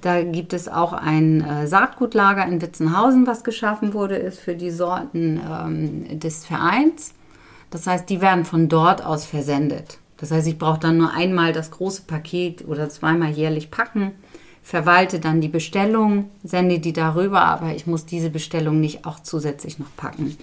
da 0.00 0.22
gibt 0.22 0.52
es 0.52 0.68
auch 0.68 0.92
ein 0.92 1.40
äh, 1.40 1.66
Saatgutlager 1.66 2.46
in 2.46 2.60
Witzenhausen, 2.60 3.26
was 3.26 3.42
geschaffen 3.42 3.94
wurde, 3.94 4.16
ist 4.16 4.38
für 4.38 4.54
die 4.54 4.70
Sorten 4.70 5.40
ähm, 5.46 6.20
des 6.20 6.44
Vereins. 6.44 7.14
Das 7.74 7.88
heißt, 7.88 8.08
die 8.08 8.20
werden 8.20 8.44
von 8.44 8.68
dort 8.68 9.04
aus 9.04 9.24
versendet. 9.24 9.98
Das 10.16 10.30
heißt, 10.30 10.46
ich 10.46 10.58
brauche 10.58 10.78
dann 10.78 10.96
nur 10.96 11.12
einmal 11.12 11.52
das 11.52 11.72
große 11.72 12.02
Paket 12.02 12.64
oder 12.68 12.88
zweimal 12.88 13.32
jährlich 13.32 13.72
packen, 13.72 14.12
verwalte 14.62 15.18
dann 15.18 15.40
die 15.40 15.48
Bestellung, 15.48 16.30
sende 16.44 16.78
die 16.78 16.92
darüber, 16.92 17.40
aber 17.40 17.74
ich 17.74 17.88
muss 17.88 18.06
diese 18.06 18.30
Bestellung 18.30 18.78
nicht 18.78 19.04
auch 19.04 19.18
zusätzlich 19.18 19.80
noch 19.80 19.88
packen. 19.96 20.38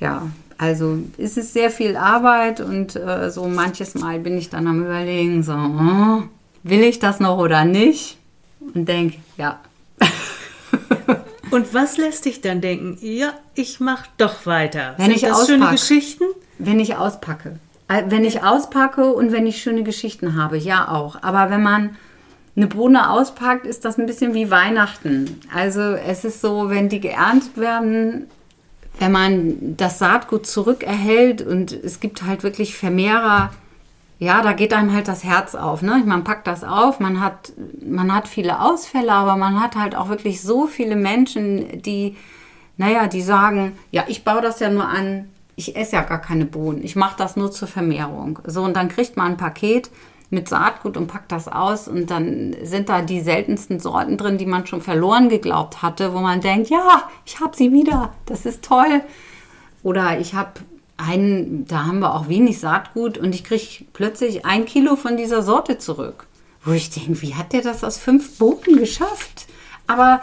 Ja, 0.00 0.26
also 0.58 0.98
ist 1.18 1.38
es 1.38 1.52
sehr 1.52 1.70
viel 1.70 1.96
Arbeit 1.96 2.60
und 2.60 2.96
äh, 2.96 3.30
so 3.30 3.46
manches 3.46 3.94
Mal 3.94 4.18
bin 4.18 4.36
ich 4.36 4.50
dann 4.50 4.66
am 4.66 4.82
Überlegen, 4.82 5.44
so, 5.44 5.52
oh, 5.52 6.22
will 6.64 6.82
ich 6.82 6.98
das 6.98 7.20
noch 7.20 7.38
oder 7.38 7.64
nicht? 7.64 8.18
und 8.74 8.88
denke, 8.88 9.18
ja. 9.36 9.60
und 11.50 11.74
was 11.74 11.96
lässt 11.96 12.24
dich 12.24 12.40
dann 12.40 12.60
denken, 12.60 12.98
ja, 13.00 13.32
ich 13.54 13.80
mache 13.80 14.08
doch 14.18 14.46
weiter? 14.46 14.94
Wenn 14.96 15.06
Sind 15.06 15.16
ich 15.16 15.22
das 15.22 15.32
auspacke, 15.32 15.52
schöne 15.52 15.70
Geschichten? 15.70 16.24
Wenn 16.58 16.80
ich 16.80 16.96
auspacke. 16.96 17.58
Äh, 17.88 18.04
wenn 18.08 18.24
ich 18.24 18.42
auspacke 18.42 19.12
und 19.12 19.32
wenn 19.32 19.46
ich 19.46 19.62
schöne 19.62 19.82
Geschichten 19.82 20.36
habe, 20.36 20.56
ja 20.56 20.88
auch. 20.88 21.22
Aber 21.22 21.50
wenn 21.50 21.62
man 21.62 21.96
eine 22.56 22.66
Bohne 22.66 23.10
auspackt, 23.10 23.66
ist 23.66 23.84
das 23.84 23.98
ein 23.98 24.06
bisschen 24.06 24.34
wie 24.34 24.50
Weihnachten. 24.50 25.40
Also 25.54 25.80
es 25.80 26.24
ist 26.24 26.40
so, 26.40 26.68
wenn 26.68 26.88
die 26.88 27.00
geerntet 27.00 27.56
werden, 27.56 28.26
wenn 28.98 29.12
man 29.12 29.76
das 29.76 29.98
Saatgut 29.98 30.46
zurückerhält 30.46 31.42
und 31.42 31.72
es 31.72 32.00
gibt 32.00 32.22
halt 32.24 32.42
wirklich 32.42 32.76
Vermehrer, 32.76 33.50
ja, 34.20 34.42
da 34.42 34.52
geht 34.52 34.74
einem 34.74 34.92
halt 34.92 35.08
das 35.08 35.24
Herz 35.24 35.54
auf. 35.54 35.80
Ne? 35.80 36.02
Man 36.04 36.24
packt 36.24 36.46
das 36.46 36.62
auf, 36.62 37.00
man 37.00 37.20
hat, 37.20 37.52
man 37.82 38.14
hat 38.14 38.28
viele 38.28 38.60
Ausfälle, 38.60 39.12
aber 39.12 39.36
man 39.36 39.58
hat 39.60 39.76
halt 39.76 39.96
auch 39.96 40.10
wirklich 40.10 40.42
so 40.42 40.66
viele 40.66 40.94
Menschen, 40.94 41.80
die, 41.80 42.16
naja, 42.76 43.06
die 43.06 43.22
sagen, 43.22 43.78
ja, 43.90 44.04
ich 44.08 44.22
baue 44.22 44.42
das 44.42 44.60
ja 44.60 44.68
nur 44.68 44.86
an, 44.86 45.30
ich 45.56 45.74
esse 45.74 45.96
ja 45.96 46.02
gar 46.02 46.20
keine 46.20 46.44
Bohnen, 46.44 46.84
ich 46.84 46.96
mache 46.96 47.16
das 47.16 47.36
nur 47.36 47.50
zur 47.50 47.66
Vermehrung. 47.66 48.40
So, 48.44 48.62
und 48.62 48.76
dann 48.76 48.90
kriegt 48.90 49.16
man 49.16 49.32
ein 49.32 49.36
Paket 49.38 49.90
mit 50.28 50.50
Saatgut 50.50 50.98
und 50.98 51.06
packt 51.06 51.32
das 51.32 51.48
aus 51.48 51.88
und 51.88 52.10
dann 52.10 52.54
sind 52.62 52.90
da 52.90 53.00
die 53.00 53.22
seltensten 53.22 53.80
Sorten 53.80 54.18
drin, 54.18 54.36
die 54.36 54.46
man 54.46 54.66
schon 54.66 54.82
verloren 54.82 55.30
geglaubt 55.30 55.80
hatte, 55.80 56.12
wo 56.12 56.18
man 56.18 56.42
denkt, 56.42 56.68
ja, 56.68 57.08
ich 57.24 57.40
habe 57.40 57.56
sie 57.56 57.72
wieder, 57.72 58.12
das 58.26 58.44
ist 58.44 58.62
toll. 58.62 59.00
Oder 59.82 60.20
ich 60.20 60.34
habe 60.34 60.60
einen, 61.00 61.66
da 61.66 61.86
haben 61.86 62.00
wir 62.00 62.14
auch 62.14 62.28
wenig 62.28 62.58
Saatgut 62.58 63.18
und 63.18 63.34
ich 63.34 63.44
kriege 63.44 63.84
plötzlich 63.92 64.44
ein 64.44 64.64
Kilo 64.64 64.96
von 64.96 65.16
dieser 65.16 65.42
Sorte 65.42 65.78
zurück. 65.78 66.26
Wo 66.62 66.72
ich 66.72 66.90
denke, 66.90 67.22
wie 67.22 67.34
hat 67.34 67.52
der 67.52 67.62
das 67.62 67.84
aus 67.84 67.98
fünf 67.98 68.38
Booten 68.38 68.76
geschafft? 68.76 69.46
Aber 69.86 70.20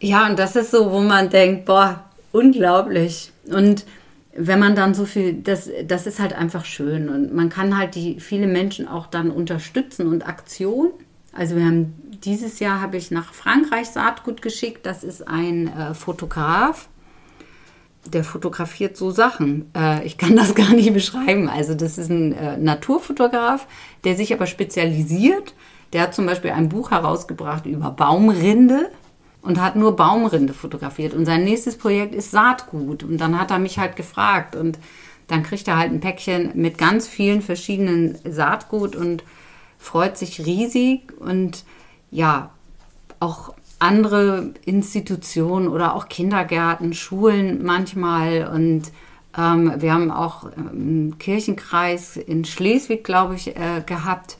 ja, 0.00 0.26
und 0.26 0.38
das 0.38 0.56
ist 0.56 0.72
so, 0.72 0.90
wo 0.90 1.00
man 1.00 1.30
denkt, 1.30 1.64
boah, 1.64 2.04
unglaublich. 2.32 3.32
Und 3.46 3.86
wenn 4.36 4.58
man 4.58 4.74
dann 4.74 4.94
so 4.94 5.04
viel, 5.04 5.34
das, 5.34 5.70
das 5.86 6.06
ist 6.06 6.18
halt 6.18 6.32
einfach 6.32 6.64
schön. 6.64 7.08
Und 7.08 7.32
man 7.32 7.48
kann 7.48 7.78
halt 7.78 7.94
die 7.94 8.18
viele 8.20 8.46
Menschen 8.46 8.88
auch 8.88 9.06
dann 9.06 9.30
unterstützen 9.30 10.08
und 10.08 10.26
Aktion. 10.26 10.90
Also 11.32 11.56
wir 11.56 11.64
haben 11.64 11.94
dieses 12.24 12.58
Jahr 12.58 12.80
habe 12.80 12.96
ich 12.96 13.10
nach 13.10 13.32
Frankreich 13.32 13.88
Saatgut 13.88 14.42
geschickt. 14.42 14.86
Das 14.86 15.04
ist 15.04 15.26
ein 15.28 15.68
äh, 15.68 15.94
Fotograf, 15.94 16.88
der 18.06 18.24
fotografiert 18.24 18.96
so 18.96 19.10
Sachen. 19.10 19.70
Äh, 19.76 20.04
ich 20.06 20.18
kann 20.18 20.36
das 20.36 20.54
gar 20.54 20.70
nicht 20.70 20.92
beschreiben. 20.92 21.48
Also 21.48 21.74
das 21.74 21.98
ist 21.98 22.10
ein 22.10 22.32
äh, 22.32 22.56
Naturfotograf, 22.56 23.66
der 24.04 24.16
sich 24.16 24.32
aber 24.32 24.46
spezialisiert. 24.46 25.54
Der 25.92 26.02
hat 26.02 26.14
zum 26.14 26.26
Beispiel 26.26 26.50
ein 26.50 26.68
Buch 26.68 26.90
herausgebracht 26.90 27.66
über 27.66 27.90
Baumrinde 27.90 28.90
und 29.42 29.60
hat 29.60 29.76
nur 29.76 29.96
Baumrinde 29.96 30.54
fotografiert. 30.54 31.14
Und 31.14 31.26
sein 31.26 31.44
nächstes 31.44 31.76
Projekt 31.76 32.14
ist 32.14 32.30
Saatgut. 32.30 33.02
Und 33.02 33.18
dann 33.18 33.38
hat 33.38 33.50
er 33.50 33.58
mich 33.58 33.78
halt 33.78 33.94
gefragt 33.96 34.56
und 34.56 34.78
dann 35.28 35.42
kriegt 35.42 35.68
er 35.68 35.78
halt 35.78 35.92
ein 35.92 36.00
Päckchen 36.00 36.52
mit 36.54 36.78
ganz 36.78 37.06
vielen 37.06 37.42
verschiedenen 37.42 38.18
Saatgut 38.24 38.96
und 38.96 39.24
freut 39.78 40.18
sich 40.18 40.44
riesig 40.44 41.12
und 41.18 41.64
ja, 42.10 42.50
auch 43.20 43.54
andere 43.84 44.54
Institutionen 44.64 45.68
oder 45.68 45.94
auch 45.94 46.08
Kindergärten, 46.08 46.94
Schulen 46.94 47.62
manchmal. 47.64 48.48
Und 48.52 48.90
ähm, 49.36 49.72
wir 49.78 49.92
haben 49.92 50.10
auch 50.10 50.50
einen 50.56 51.18
Kirchenkreis 51.18 52.16
in 52.16 52.44
Schleswig, 52.44 53.04
glaube 53.04 53.34
ich, 53.34 53.56
äh, 53.56 53.82
gehabt, 53.84 54.38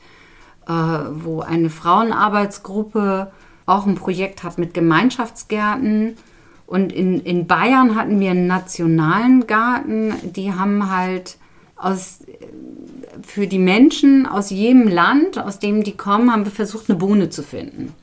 äh, 0.67 0.71
wo 0.71 1.41
eine 1.41 1.69
Frauenarbeitsgruppe 1.69 3.31
auch 3.65 3.85
ein 3.85 3.95
Projekt 3.95 4.43
hat 4.43 4.57
mit 4.57 4.73
Gemeinschaftsgärten. 4.73 6.17
Und 6.67 6.91
in, 6.91 7.19
in 7.21 7.45
Bayern 7.47 7.95
hatten 7.95 8.19
wir 8.19 8.31
einen 8.31 8.47
nationalen 8.47 9.45
Garten, 9.47 10.13
die 10.23 10.53
haben 10.53 10.89
halt 10.89 11.37
aus, 11.75 12.19
für 13.21 13.47
die 13.47 13.59
Menschen 13.59 14.25
aus 14.25 14.49
jedem 14.49 14.87
Land, 14.87 15.37
aus 15.37 15.59
dem 15.59 15.83
die 15.83 15.95
kommen, 15.95 16.31
haben 16.31 16.45
wir 16.45 16.51
versucht, 16.51 16.89
eine 16.89 16.97
Bohne 16.97 17.29
zu 17.29 17.43
finden. 17.43 17.93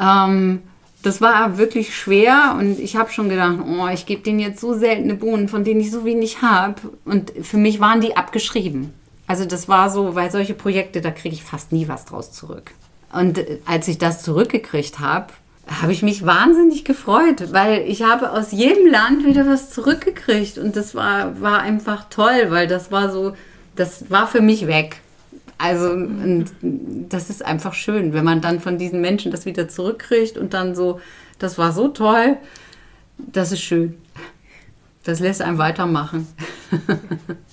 Ähm, 0.00 0.62
das 1.02 1.20
war 1.20 1.56
wirklich 1.56 1.96
schwer 1.96 2.56
und 2.58 2.78
ich 2.78 2.96
habe 2.96 3.10
schon 3.10 3.28
gedacht, 3.28 3.58
oh, 3.66 3.88
ich 3.88 4.04
gebe 4.04 4.22
denen 4.22 4.38
jetzt 4.38 4.60
so 4.60 4.74
seltene 4.74 5.14
Bohnen, 5.14 5.48
von 5.48 5.64
denen 5.64 5.80
ich 5.80 5.90
so 5.90 6.04
wenig 6.04 6.42
habe. 6.42 6.74
Und 7.04 7.32
für 7.42 7.56
mich 7.56 7.80
waren 7.80 8.00
die 8.00 8.16
abgeschrieben. 8.16 8.92
Also 9.26 9.44
das 9.44 9.68
war 9.68 9.90
so, 9.90 10.14
weil 10.14 10.30
solche 10.30 10.54
Projekte, 10.54 11.00
da 11.00 11.10
kriege 11.10 11.34
ich 11.34 11.44
fast 11.44 11.72
nie 11.72 11.88
was 11.88 12.04
draus 12.04 12.32
zurück. 12.32 12.72
Und 13.12 13.38
äh, 13.38 13.60
als 13.64 13.88
ich 13.88 13.98
das 13.98 14.22
zurückgekriegt 14.22 14.98
habe, 14.98 15.28
habe 15.80 15.92
ich 15.92 16.02
mich 16.02 16.26
wahnsinnig 16.26 16.84
gefreut, 16.84 17.52
weil 17.52 17.82
ich 17.86 18.02
habe 18.02 18.32
aus 18.32 18.50
jedem 18.50 18.86
Land 18.86 19.24
wieder 19.24 19.46
was 19.46 19.70
zurückgekriegt 19.70 20.58
und 20.58 20.74
das 20.74 20.96
war, 20.96 21.40
war 21.40 21.60
einfach 21.60 22.08
toll, 22.10 22.46
weil 22.48 22.66
das 22.66 22.90
war 22.90 23.10
so, 23.12 23.34
das 23.76 24.10
war 24.10 24.26
für 24.26 24.40
mich 24.40 24.66
weg. 24.66 25.00
Also 25.62 25.94
das 26.62 27.28
ist 27.28 27.44
einfach 27.44 27.74
schön, 27.74 28.14
wenn 28.14 28.24
man 28.24 28.40
dann 28.40 28.60
von 28.60 28.78
diesen 28.78 29.02
Menschen 29.02 29.30
das 29.30 29.44
wieder 29.44 29.68
zurückkriegt 29.68 30.38
und 30.38 30.54
dann 30.54 30.74
so, 30.74 31.00
das 31.38 31.58
war 31.58 31.72
so 31.72 31.88
toll, 31.88 32.38
das 33.18 33.52
ist 33.52 33.60
schön. 33.60 33.98
Das 35.04 35.20
lässt 35.20 35.42
einem 35.42 35.58
weitermachen. 35.58 36.26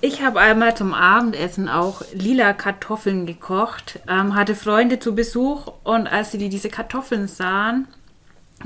Ich 0.00 0.22
habe 0.22 0.38
einmal 0.40 0.76
zum 0.76 0.94
Abendessen 0.94 1.68
auch 1.68 2.02
lila 2.12 2.52
Kartoffeln 2.52 3.26
gekocht, 3.26 3.98
ähm, 4.08 4.34
hatte 4.36 4.54
Freunde 4.54 5.00
zu 5.00 5.14
Besuch 5.14 5.72
und 5.82 6.06
als 6.06 6.30
sie 6.30 6.48
diese 6.48 6.68
Kartoffeln 6.68 7.26
sahen, 7.26 7.88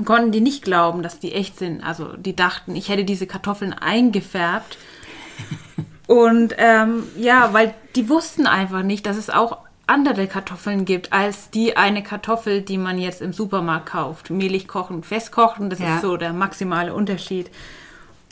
konnten 0.05 0.31
die 0.31 0.41
nicht 0.41 0.63
glauben, 0.63 1.01
dass 1.01 1.19
die 1.19 1.33
echt 1.33 1.57
sind. 1.57 1.83
Also 1.83 2.15
die 2.17 2.35
dachten, 2.35 2.75
ich 2.75 2.89
hätte 2.89 3.03
diese 3.03 3.25
Kartoffeln 3.27 3.73
eingefärbt. 3.73 4.77
Und 6.07 6.53
ähm, 6.57 7.03
ja, 7.17 7.53
weil 7.53 7.73
die 7.95 8.09
wussten 8.09 8.45
einfach 8.45 8.83
nicht, 8.83 9.05
dass 9.05 9.15
es 9.15 9.29
auch 9.29 9.59
andere 9.87 10.27
Kartoffeln 10.27 10.83
gibt 10.85 11.13
als 11.13 11.49
die 11.49 11.77
eine 11.77 12.03
Kartoffel, 12.03 12.61
die 12.61 12.77
man 12.77 12.97
jetzt 12.97 13.21
im 13.21 13.31
Supermarkt 13.33 13.87
kauft. 13.87 14.29
Mehlig 14.29 14.67
kochen, 14.67 15.03
festkochen, 15.03 15.69
das 15.69 15.79
Ja. 15.79 15.95
ist 15.95 16.01
so 16.01 16.17
der 16.17 16.33
maximale 16.33 16.93
Unterschied. 16.93 17.49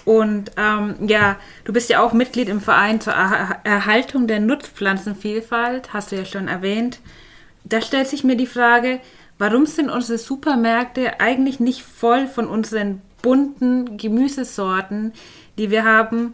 Und 0.05 0.51
ähm, 0.57 0.95
ja, 1.07 1.37
du 1.63 1.73
bist 1.73 1.89
ja 1.89 2.01
auch 2.01 2.13
Mitglied 2.13 2.49
im 2.49 2.61
Verein 2.61 3.01
zur 3.01 3.13
Er 3.13 3.59
Erhaltung 3.63 4.27
der 4.27 4.39
Nutzpflanzenvielfalt, 4.39 5.93
hast 5.93 6.11
du 6.11 6.15
ja 6.15 6.25
schon 6.25 6.47
erwähnt. 6.47 6.99
Da 7.63 7.81
stellt 7.81 8.07
sich 8.07 8.23
mir 8.23 8.35
die 8.35 8.47
Frage, 8.47 8.99
warum 9.37 9.65
sind 9.65 9.89
unsere 9.89 10.17
Supermärkte 10.17 11.19
eigentlich 11.19 11.59
nicht 11.59 11.83
voll 11.83 12.27
von 12.27 12.47
unseren 12.47 13.01
bunten 13.21 13.97
Gemüsesorten, 13.97 15.13
die 15.57 15.69
wir 15.69 15.83
haben, 15.83 16.33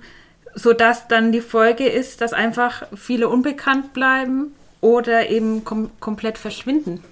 sodass 0.55 1.07
dann 1.07 1.31
die 1.31 1.41
Folge 1.41 1.87
ist, 1.87 2.21
dass 2.21 2.33
einfach 2.33 2.83
viele 2.95 3.27
unbekannt 3.27 3.93
bleiben 3.93 4.53
oder 4.81 5.29
eben 5.29 5.63
kom 5.63 5.89
komplett 5.99 6.37
verschwinden. 6.37 7.03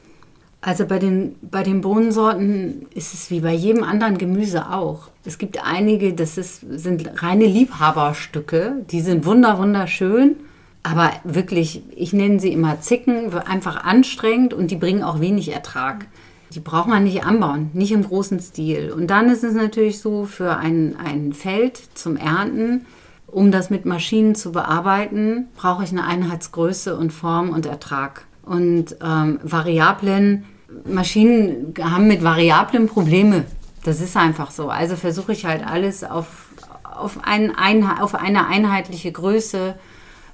Also 0.66 0.88
bei 0.88 0.98
den, 0.98 1.36
bei 1.44 1.62
den 1.62 1.82
Bohnensorten 1.82 2.88
ist 2.96 3.14
es 3.14 3.30
wie 3.30 3.42
bei 3.42 3.54
jedem 3.54 3.84
anderen 3.84 4.18
Gemüse 4.18 4.72
auch. 4.72 5.10
Es 5.24 5.38
gibt 5.38 5.64
einige, 5.64 6.14
das 6.14 6.40
ist, 6.40 6.62
sind 6.68 7.22
reine 7.22 7.46
Liebhaberstücke, 7.46 8.84
die 8.90 9.02
sind 9.02 9.26
wunder, 9.26 9.60
wunderschön, 9.60 10.38
aber 10.82 11.12
wirklich, 11.24 11.84
ich 11.96 12.14
nenne 12.14 12.40
sie 12.40 12.52
immer 12.52 12.82
Zicken, 12.82 13.32
einfach 13.32 13.84
anstrengend 13.84 14.56
und 14.56 14.72
die 14.72 14.76
bringen 14.76 15.04
auch 15.04 15.20
wenig 15.20 15.54
Ertrag. 15.54 16.08
Die 16.52 16.62
braucht 16.62 16.88
man 16.88 17.04
nicht 17.04 17.24
anbauen, 17.24 17.70
nicht 17.74 17.92
im 17.92 18.02
großen 18.02 18.40
Stil. 18.40 18.92
Und 18.92 19.12
dann 19.12 19.30
ist 19.30 19.44
es 19.44 19.54
natürlich 19.54 20.00
so, 20.00 20.26
für 20.26 20.58
ein, 20.58 20.96
ein 20.98 21.34
Feld 21.34 21.80
zum 21.94 22.18
Ernten, 22.18 22.88
um 23.28 23.52
das 23.52 23.70
mit 23.70 23.86
Maschinen 23.86 24.34
zu 24.34 24.52
bearbeiten, 24.52 25.46
brauche 25.56 25.84
ich 25.84 25.92
eine 25.92 26.06
Einheitsgröße 26.06 26.98
und 26.98 27.14
Form 27.14 27.52
und 27.52 27.68
Ertrag. 27.68 28.26
Und 28.42 28.96
ähm, 29.04 29.40
Variablen, 29.44 30.44
Maschinen 30.86 31.74
haben 31.82 32.08
mit 32.08 32.24
Variablen 32.24 32.88
Probleme. 32.88 33.46
Das 33.84 34.02
ist 34.02 34.18
einfach 34.18 34.52
so. 34.52 34.70
Also 34.70 34.96
versuche 34.96 35.34
ich 35.34 35.46
halt 35.46 35.66
alles 35.66 36.04
auf, 36.04 36.48
auf, 36.84 37.20
ein, 37.24 37.56
Einhe- 37.56 38.02
auf 38.02 38.16
eine 38.16 38.48
einheitliche 38.48 39.12
Größe 39.12 39.76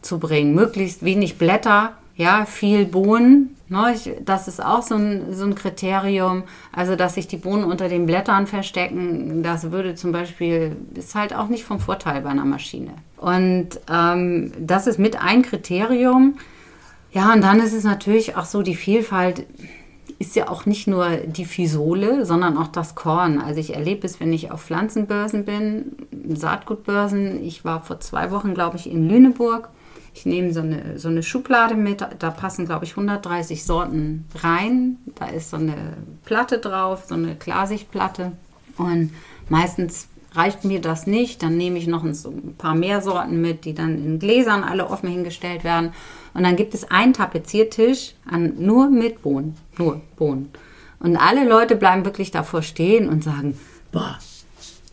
zu 0.01 0.19
bringen. 0.19 0.55
Möglichst 0.55 1.03
wenig 1.03 1.37
Blätter, 1.37 1.93
ja, 2.15 2.45
viel 2.45 2.85
Bohnen. 2.85 3.55
Ne, 3.67 3.93
ich, 3.95 4.11
das 4.25 4.49
ist 4.49 4.61
auch 4.61 4.81
so 4.81 4.95
ein, 4.95 5.33
so 5.33 5.45
ein 5.45 5.55
Kriterium. 5.55 6.43
Also, 6.73 6.97
dass 6.97 7.15
sich 7.15 7.27
die 7.27 7.37
Bohnen 7.37 7.63
unter 7.63 7.87
den 7.87 8.05
Blättern 8.05 8.45
verstecken, 8.45 9.43
das 9.43 9.71
würde 9.71 9.95
zum 9.95 10.11
Beispiel, 10.11 10.75
ist 10.93 11.15
halt 11.15 11.33
auch 11.33 11.47
nicht 11.47 11.63
vom 11.63 11.79
Vorteil 11.79 12.21
bei 12.21 12.29
einer 12.29 12.43
Maschine. 12.43 12.91
Und 13.15 13.69
ähm, 13.89 14.51
das 14.59 14.87
ist 14.87 14.99
mit 14.99 15.21
ein 15.21 15.41
Kriterium. 15.41 16.37
Ja, 17.13 17.31
und 17.33 17.41
dann 17.41 17.59
ist 17.59 17.73
es 17.73 17.85
natürlich 17.85 18.35
auch 18.35 18.45
so, 18.45 18.61
die 18.61 18.75
Vielfalt 18.75 19.45
ist 20.19 20.35
ja 20.35 20.49
auch 20.49 20.65
nicht 20.65 20.87
nur 20.87 21.09
die 21.17 21.45
Fisole, 21.45 22.25
sondern 22.25 22.57
auch 22.57 22.67
das 22.67 22.95
Korn. 22.95 23.39
Also 23.39 23.59
ich 23.59 23.73
erlebe 23.73 24.05
es, 24.05 24.19
wenn 24.19 24.33
ich 24.33 24.51
auf 24.51 24.63
Pflanzenbörsen 24.63 25.45
bin, 25.45 25.95
Saatgutbörsen. 26.35 27.43
Ich 27.43 27.65
war 27.65 27.81
vor 27.81 27.99
zwei 27.99 28.31
Wochen, 28.31 28.53
glaube 28.53 28.77
ich, 28.77 28.89
in 28.89 29.07
Lüneburg. 29.07 29.69
Ich 30.13 30.25
nehme 30.25 30.53
so 30.53 30.61
eine, 30.61 30.99
so 30.99 31.07
eine 31.07 31.23
Schublade 31.23 31.75
mit, 31.75 32.05
da 32.19 32.31
passen, 32.31 32.65
glaube 32.65 32.85
ich, 32.85 32.91
130 32.91 33.63
Sorten 33.63 34.25
rein. 34.35 34.97
Da 35.15 35.27
ist 35.27 35.49
so 35.51 35.57
eine 35.57 35.75
Platte 36.25 36.57
drauf, 36.59 37.05
so 37.07 37.15
eine 37.15 37.35
Klarsichtplatte. 37.35 38.33
Und 38.77 39.11
meistens 39.49 40.07
reicht 40.33 40.65
mir 40.65 40.81
das 40.81 41.07
nicht. 41.07 41.43
Dann 41.43 41.57
nehme 41.57 41.77
ich 41.77 41.87
noch 41.87 42.03
ein, 42.03 42.55
paar 42.57 42.75
mehr 42.75 43.01
Sorten 43.01 43.41
mit, 43.41 43.65
die 43.65 43.73
dann 43.73 44.03
in 44.03 44.19
Gläsern 44.19 44.63
alle 44.63 44.89
offen 44.89 45.09
hingestellt 45.09 45.63
werden. 45.63 45.93
Und 46.33 46.43
dann 46.43 46.55
gibt 46.55 46.73
es 46.73 46.89
einen 46.89 47.13
Tapeziertisch 47.13 48.13
an, 48.29 48.53
nur 48.57 48.89
mit 48.89 49.21
Bohnen. 49.21 49.57
Nur 49.77 50.01
Bohnen. 50.17 50.49
Und 50.99 51.17
alle 51.17 51.47
Leute 51.47 51.75
bleiben 51.75 52.05
wirklich 52.05 52.31
davor 52.31 52.61
stehen 52.61 53.09
und 53.09 53.23
sagen, 53.23 53.57
boah, 53.91 54.17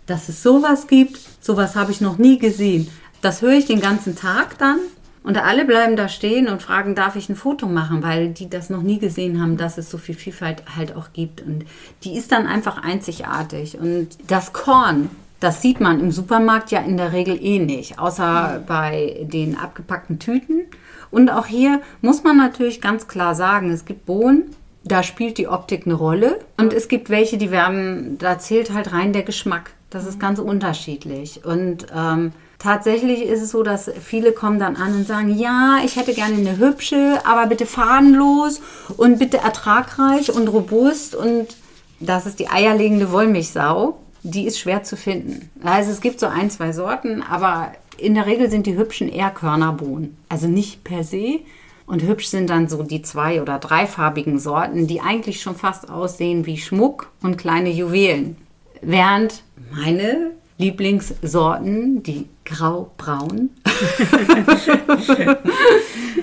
dass 0.07 0.29
es 0.29 0.43
sowas 0.43 0.87
gibt, 0.87 1.19
sowas 1.41 1.77
habe 1.77 1.93
ich 1.93 2.01
noch 2.01 2.19
nie 2.19 2.39
gesehen. 2.39 2.89
Das 3.21 3.43
höre 3.43 3.53
ich 3.53 3.67
den 3.67 3.81
ganzen 3.81 4.17
Tag 4.17 4.59
dann. 4.59 4.79
Und 5.23 5.37
alle 5.37 5.67
bleiben 5.67 5.97
da 5.97 6.09
stehen 6.09 6.49
und 6.49 6.63
fragen, 6.63 6.95
darf 6.95 7.15
ich 7.15 7.29
ein 7.29 7.37
Foto 7.37 7.67
machen, 7.67 8.03
weil 8.03 8.31
die 8.31 8.49
das 8.49 8.71
noch 8.71 8.81
nie 8.81 8.99
gesehen 8.99 9.43
haben, 9.43 9.59
dass 9.59 9.77
es 9.77 9.91
so 9.91 9.99
viel 9.99 10.15
Vielfalt 10.15 10.63
halt 10.75 10.97
auch 10.97 11.13
gibt. 11.13 11.43
Und 11.43 11.67
die 12.03 12.17
ist 12.17 12.33
dann 12.33 12.47
einfach 12.47 12.83
einzigartig. 12.83 13.79
Und 13.79 14.09
das 14.27 14.55
Korn, 14.55 15.11
das 15.41 15.61
sieht 15.61 15.81
man 15.81 16.01
im 16.01 16.13
Supermarkt 16.13 16.71
ja 16.71 16.81
in 16.81 16.97
der 16.97 17.13
Regel 17.13 17.39
eh 17.43 17.59
nicht, 17.59 17.99
außer 17.99 18.63
bei 18.67 19.27
den 19.31 19.59
abgepackten 19.59 20.19
Tüten. 20.19 20.63
Und 21.11 21.31
auch 21.31 21.47
hier 21.47 21.83
muss 22.01 22.25
man 22.25 22.39
natürlich 22.39 22.81
ganz 22.81 23.07
klar 23.07 23.35
sagen, 23.35 23.71
es 23.71 23.85
gibt 23.85 24.07
Bohnen, 24.07 24.55
da 24.89 25.03
spielt 25.03 25.39
die 25.39 25.49
Optik 25.49 25.87
eine 25.87 25.95
Rolle. 25.95 26.41
Und 26.57 26.73
es 26.73 26.89
gibt 26.89 27.11
welche, 27.11 27.39
die 27.39 27.51
werden, 27.51 28.19
da 28.19 28.39
zählt 28.39 28.73
halt 28.73 28.93
rein 28.93 29.13
der 29.13 29.23
Geschmack. 29.23 29.71
Das 29.91 30.07
ist 30.07 30.21
ganz 30.21 30.39
unterschiedlich. 30.39 31.45
Und 31.45 31.87
ähm, 31.95 32.33
tatsächlich 32.59 33.23
ist 33.23 33.43
es 33.43 33.51
so, 33.51 33.63
dass 33.63 33.91
viele 34.03 34.33
kommen 34.33 34.59
dann 34.59 34.77
an 34.77 34.95
und 34.95 35.07
sagen, 35.07 35.37
ja, 35.39 35.79
ich 35.85 35.97
hätte 35.97 36.13
gerne 36.13 36.37
eine 36.37 36.59
hübsche, 36.59 37.21
aber 37.25 37.47
bitte 37.47 37.67
fadenlos 37.67 38.61
und 38.97 39.19
bitte 39.19 39.39
ertragreich 39.39 40.33
und 40.33 40.49
robust. 40.49 41.15
Und 41.15 41.57
das 42.01 42.27
ist 42.27 42.39
die 42.39 42.49
eierlegende 42.49 43.13
Wollmilchsau. 43.13 43.99
Die 44.23 44.47
ist 44.47 44.59
schwer 44.59 44.83
zu 44.83 44.97
finden. 44.97 45.51
Also 45.63 45.91
es 45.91 46.01
gibt 46.01 46.21
so 46.21 46.27
ein, 46.27 46.51
zwei 46.51 46.73
Sorten, 46.73 47.23
aber 47.23 47.73
in 47.97 48.15
der 48.15 48.27
Regel 48.27 48.51
sind 48.51 48.67
die 48.67 48.77
hübschen 48.77 49.09
eher 49.09 49.31
Körnerbohnen. 49.31 50.17
Also 50.29 50.49
nicht 50.49 50.85
per 50.85 51.05
se. 51.05 51.41
Und 51.89 52.03
hübsch 52.03 52.27
sind 52.27 52.51
dann 52.51 52.69
so 52.69 52.83
die 52.83 53.01
zwei- 53.01 53.41
oder 53.41 53.59
dreifarbigen 53.59 54.39
Sorten, 54.39 54.87
die 54.87 55.01
eigentlich 55.01 55.41
schon 55.41 55.57
fast 55.57 55.89
aussehen 55.91 56.45
wie 56.45 56.59
Schmuck 56.59 57.11
und 57.23 57.39
kleine 57.39 57.71
Juwelen. 57.71 58.37
Während 58.83 59.43
meine 59.75 60.33
Lieblingssorten, 60.59 62.03
die 62.03 62.29
grau-braun, 62.45 63.49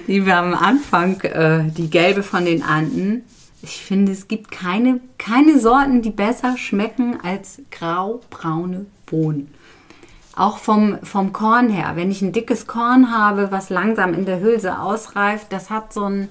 die 0.08 0.24
wir 0.26 0.38
am 0.38 0.54
Anfang, 0.54 1.20
äh, 1.22 1.64
die 1.72 1.90
gelbe 1.90 2.22
von 2.22 2.46
den 2.46 2.62
Anden, 2.62 3.24
ich 3.64 3.78
finde, 3.78 4.12
es 4.12 4.28
gibt 4.28 4.52
keine, 4.52 5.00
keine 5.18 5.60
Sorten, 5.60 6.04
die 6.04 6.12
besser 6.12 6.58
schmecken 6.58 7.18
als 7.24 7.64
grau-braune 7.72 8.86
Bohnen. 9.08 9.50
Auch 10.36 10.58
vom, 10.58 11.00
vom 11.02 11.32
Korn 11.32 11.70
her. 11.70 11.94
Wenn 11.96 12.12
ich 12.12 12.22
ein 12.22 12.34
dickes 12.34 12.68
Korn 12.68 13.12
habe, 13.12 13.52
was 13.52 13.70
langsam 13.70 14.14
in 14.14 14.26
der 14.26 14.42
Hülse 14.42 14.80
ausreift, 14.80 15.48
das 15.52 15.70
hat 15.70 15.94
so 15.94 16.04
ein, 16.04 16.30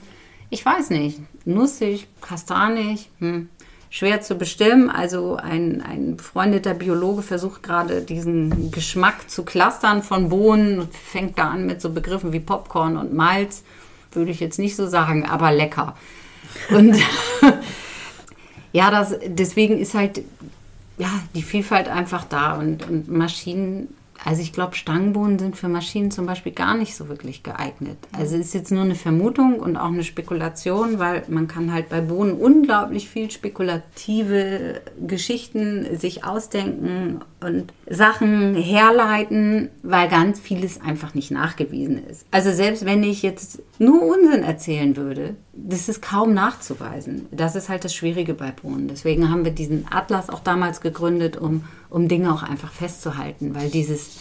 ich 0.51 0.64
weiß 0.64 0.90
nicht, 0.90 1.21
nussig, 1.47 2.07
kastanig, 2.21 3.11
hm, 3.19 3.49
schwer 3.88 4.21
zu 4.21 4.35
bestimmen. 4.35 4.90
Also 4.90 5.37
ein, 5.37 5.81
ein 5.81 6.17
befreundeter 6.17 6.75
Biologe 6.75 7.23
versucht 7.23 7.62
gerade 7.62 8.03
diesen 8.03 8.71
Geschmack 8.71 9.31
zu 9.31 9.43
clustern 9.45 10.03
von 10.03 10.29
Bohnen 10.29 10.81
und 10.81 10.95
fängt 10.95 11.38
da 11.38 11.51
an 11.51 11.64
mit 11.64 11.81
so 11.81 11.90
Begriffen 11.90 12.33
wie 12.33 12.40
Popcorn 12.40 12.99
und 12.99 13.14
Malz. 13.14 13.62
Würde 14.12 14.31
ich 14.31 14.40
jetzt 14.40 14.59
nicht 14.59 14.77
so 14.77 14.87
sagen, 14.87 15.25
aber 15.25 15.51
lecker. 15.51 15.97
Und 16.71 16.97
ja, 18.73 18.90
das, 18.90 19.17
deswegen 19.27 19.79
ist 19.79 19.95
halt 19.95 20.23
ja, 20.99 21.11
die 21.35 21.43
Vielfalt 21.43 21.89
einfach 21.89 22.25
da 22.25 22.55
und, 22.55 22.89
und 22.89 23.09
Maschinen, 23.09 23.89
also 24.25 24.41
ich 24.41 24.53
glaube, 24.53 24.77
Stangenbohnen 24.77 25.39
sind 25.39 25.57
für 25.57 25.69
Maschinen 25.69 26.11
zum 26.11 26.27
Beispiel 26.27 26.53
gar 26.53 26.77
nicht 26.77 26.95
so 26.95 27.09
wirklich 27.09 27.43
geeignet. 27.43 27.99
Also 28.13 28.37
ist 28.37 28.55
jetzt 28.55 28.71
nur 28.71 28.83
eine 28.83 28.95
Vermutung 28.95 29.59
und 29.59 29.77
auch 29.77 29.89
eine 29.89 30.05
Spekulation, 30.05 30.99
weil 30.99 31.25
man 31.29 31.49
kann 31.49 31.73
halt 31.73 31.89
bei 31.89 32.01
Bohnen 32.01 32.35
unglaublich 32.35 33.09
viel 33.09 33.31
spekulative 33.31 34.83
Geschichten 35.05 35.99
sich 35.99 36.25
ausdenken 36.25 37.21
und 37.45 37.73
Sachen 37.89 38.55
herleiten, 38.55 39.69
weil 39.83 40.09
ganz 40.09 40.41
vieles 40.41 40.81
einfach 40.81 41.15
nicht 41.15 41.31
nachgewiesen 41.31 42.05
ist. 42.07 42.25
Also 42.31 42.51
selbst 42.53 42.85
wenn 42.87 43.03
ich 43.03 43.23
jetzt 43.23 43.63
nur 43.79 44.03
Unsinn 44.03 44.43
erzählen 44.43 44.97
würde, 44.97 45.37
das 45.53 45.89
ist 45.89 46.01
kaum 46.01 46.33
nachzuweisen. 46.33 47.27
Das 47.31 47.55
ist 47.55 47.69
halt 47.69 47.85
das 47.85 47.95
Schwierige 47.95 48.35
bei 48.35 48.51
Bohnen. 48.51 48.89
Deswegen 48.89 49.31
haben 49.31 49.45
wir 49.45 49.53
diesen 49.53 49.87
Atlas 49.91 50.31
auch 50.31 50.41
damals 50.41 50.81
gegründet, 50.81 51.37
um, 51.37 51.65
um 51.91 52.09
Dinge 52.09 52.33
auch 52.33 52.43
einfach 52.43 52.73
festzuhalten, 52.73 53.55
weil 53.55 53.69
dieses, 53.69 54.21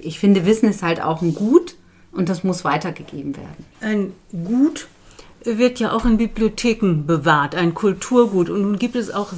ich 0.00 0.18
finde, 0.18 0.46
Wissen 0.46 0.70
ist 0.70 0.82
halt 0.82 1.02
auch 1.02 1.20
ein 1.20 1.34
Gut 1.34 1.76
und 2.12 2.28
das 2.30 2.42
muss 2.42 2.64
weitergegeben 2.64 3.36
werden. 3.36 3.64
Ein 3.80 4.12
Gut 4.44 4.88
wird 5.44 5.78
ja 5.78 5.92
auch 5.92 6.04
in 6.04 6.16
Bibliotheken 6.16 7.04
bewahrt, 7.06 7.54
ein 7.54 7.74
Kulturgut. 7.74 8.50
Und 8.50 8.62
nun 8.62 8.78
gibt 8.78 8.96
es 8.96 9.10
auch 9.10 9.32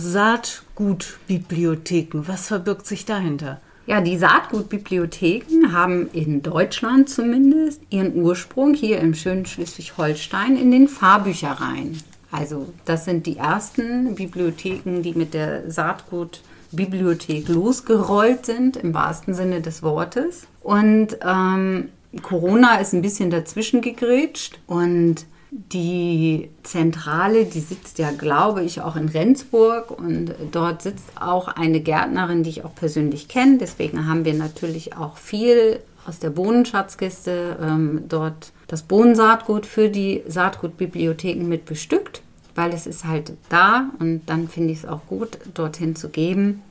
Saatgutbibliotheken. 0.79 2.29
Was 2.29 2.47
verbirgt 2.47 2.87
sich 2.87 3.05
dahinter? 3.05 3.61
Ja, 3.87 4.01
die 4.01 4.19
Saatgutbibliotheken 4.19 5.73
haben 5.73 6.09
in 6.13 6.43
Deutschland 6.43 7.09
zumindest 7.09 7.81
ihren 7.91 8.15
Ursprung 8.17 8.75
hier 8.75 8.99
im 9.01 9.15
schönen 9.15 9.47
Schleswig-Holstein 9.47 10.57
in 10.57 10.71
den 10.71 10.89
Fahrbüchereien. 10.89 12.01
Also 12.31 12.73
das 12.85 13.07
sind 13.07 13.27
die 13.27 13.39
ersten 13.39 14.15
Bibliotheken, 14.15 15.03
die 15.03 15.15
mit 15.15 15.33
der 15.33 15.71
Saatgutbibliothek 15.71 17.49
losgerollt 17.49 18.45
sind, 18.45 18.77
im 18.77 18.93
wahrsten 18.93 19.33
Sinne 19.33 19.63
des 19.63 19.83
Wortes. 19.83 20.47
Und 20.63 21.17
ähm, 21.25 21.89
Corona 22.23 22.77
ist 22.77 22.93
ein 22.93 23.03
bisschen 23.03 23.31
dazwischen 23.31 23.81
gegrätscht 23.81 24.59
und 24.67 25.25
die 25.51 26.51
Zentrale, 26.63 27.47
die 27.47 27.61
sitzt 27.61 27.99
ja, 27.99 28.11
glaube 28.11 28.63
ich, 28.63 28.83
auch 28.83 28.97
in 28.97 29.09
Rendsburg 29.09 29.91
und 29.91 30.35
dort 30.53 30.83
sitzt 30.83 31.07
auch 31.19 31.49
eine 31.49 31.81
Gärtnerin, 31.81 32.43
die 32.43 32.51
ich 32.51 32.65
auch 32.65 32.75
persönlich 32.75 33.29
kenne. 33.29 33.59
Deswegen 33.59 34.07
haben 34.07 34.25
wir 34.25 34.35
natürlich 34.35 34.97
auch 34.97 35.17
viel 35.17 35.81
aus 36.07 36.19
der 36.19 36.31
Bohnenschatzkiste 36.31 37.59
ähm, 37.63 38.05
dort 38.09 38.53
das 38.67 38.83
Bohnensaatgut 38.83 39.65
für 39.65 39.89
die 39.89 40.23
Saatgutbibliotheken 40.27 41.47
mit 41.49 41.65
bestückt, 41.65 42.23
weil 42.55 42.73
es 42.73 42.87
ist 42.87 43.05
halt 43.05 43.33
da 43.49 43.91
und 43.99 44.23
dann 44.27 44.49
finde 44.49 44.73
ich 44.73 44.81
es 44.81 44.87
auch 44.87 45.07
gut, 45.07 45.39
dorthin 45.55 45.97
zu 45.97 46.11
geben. 46.11 46.63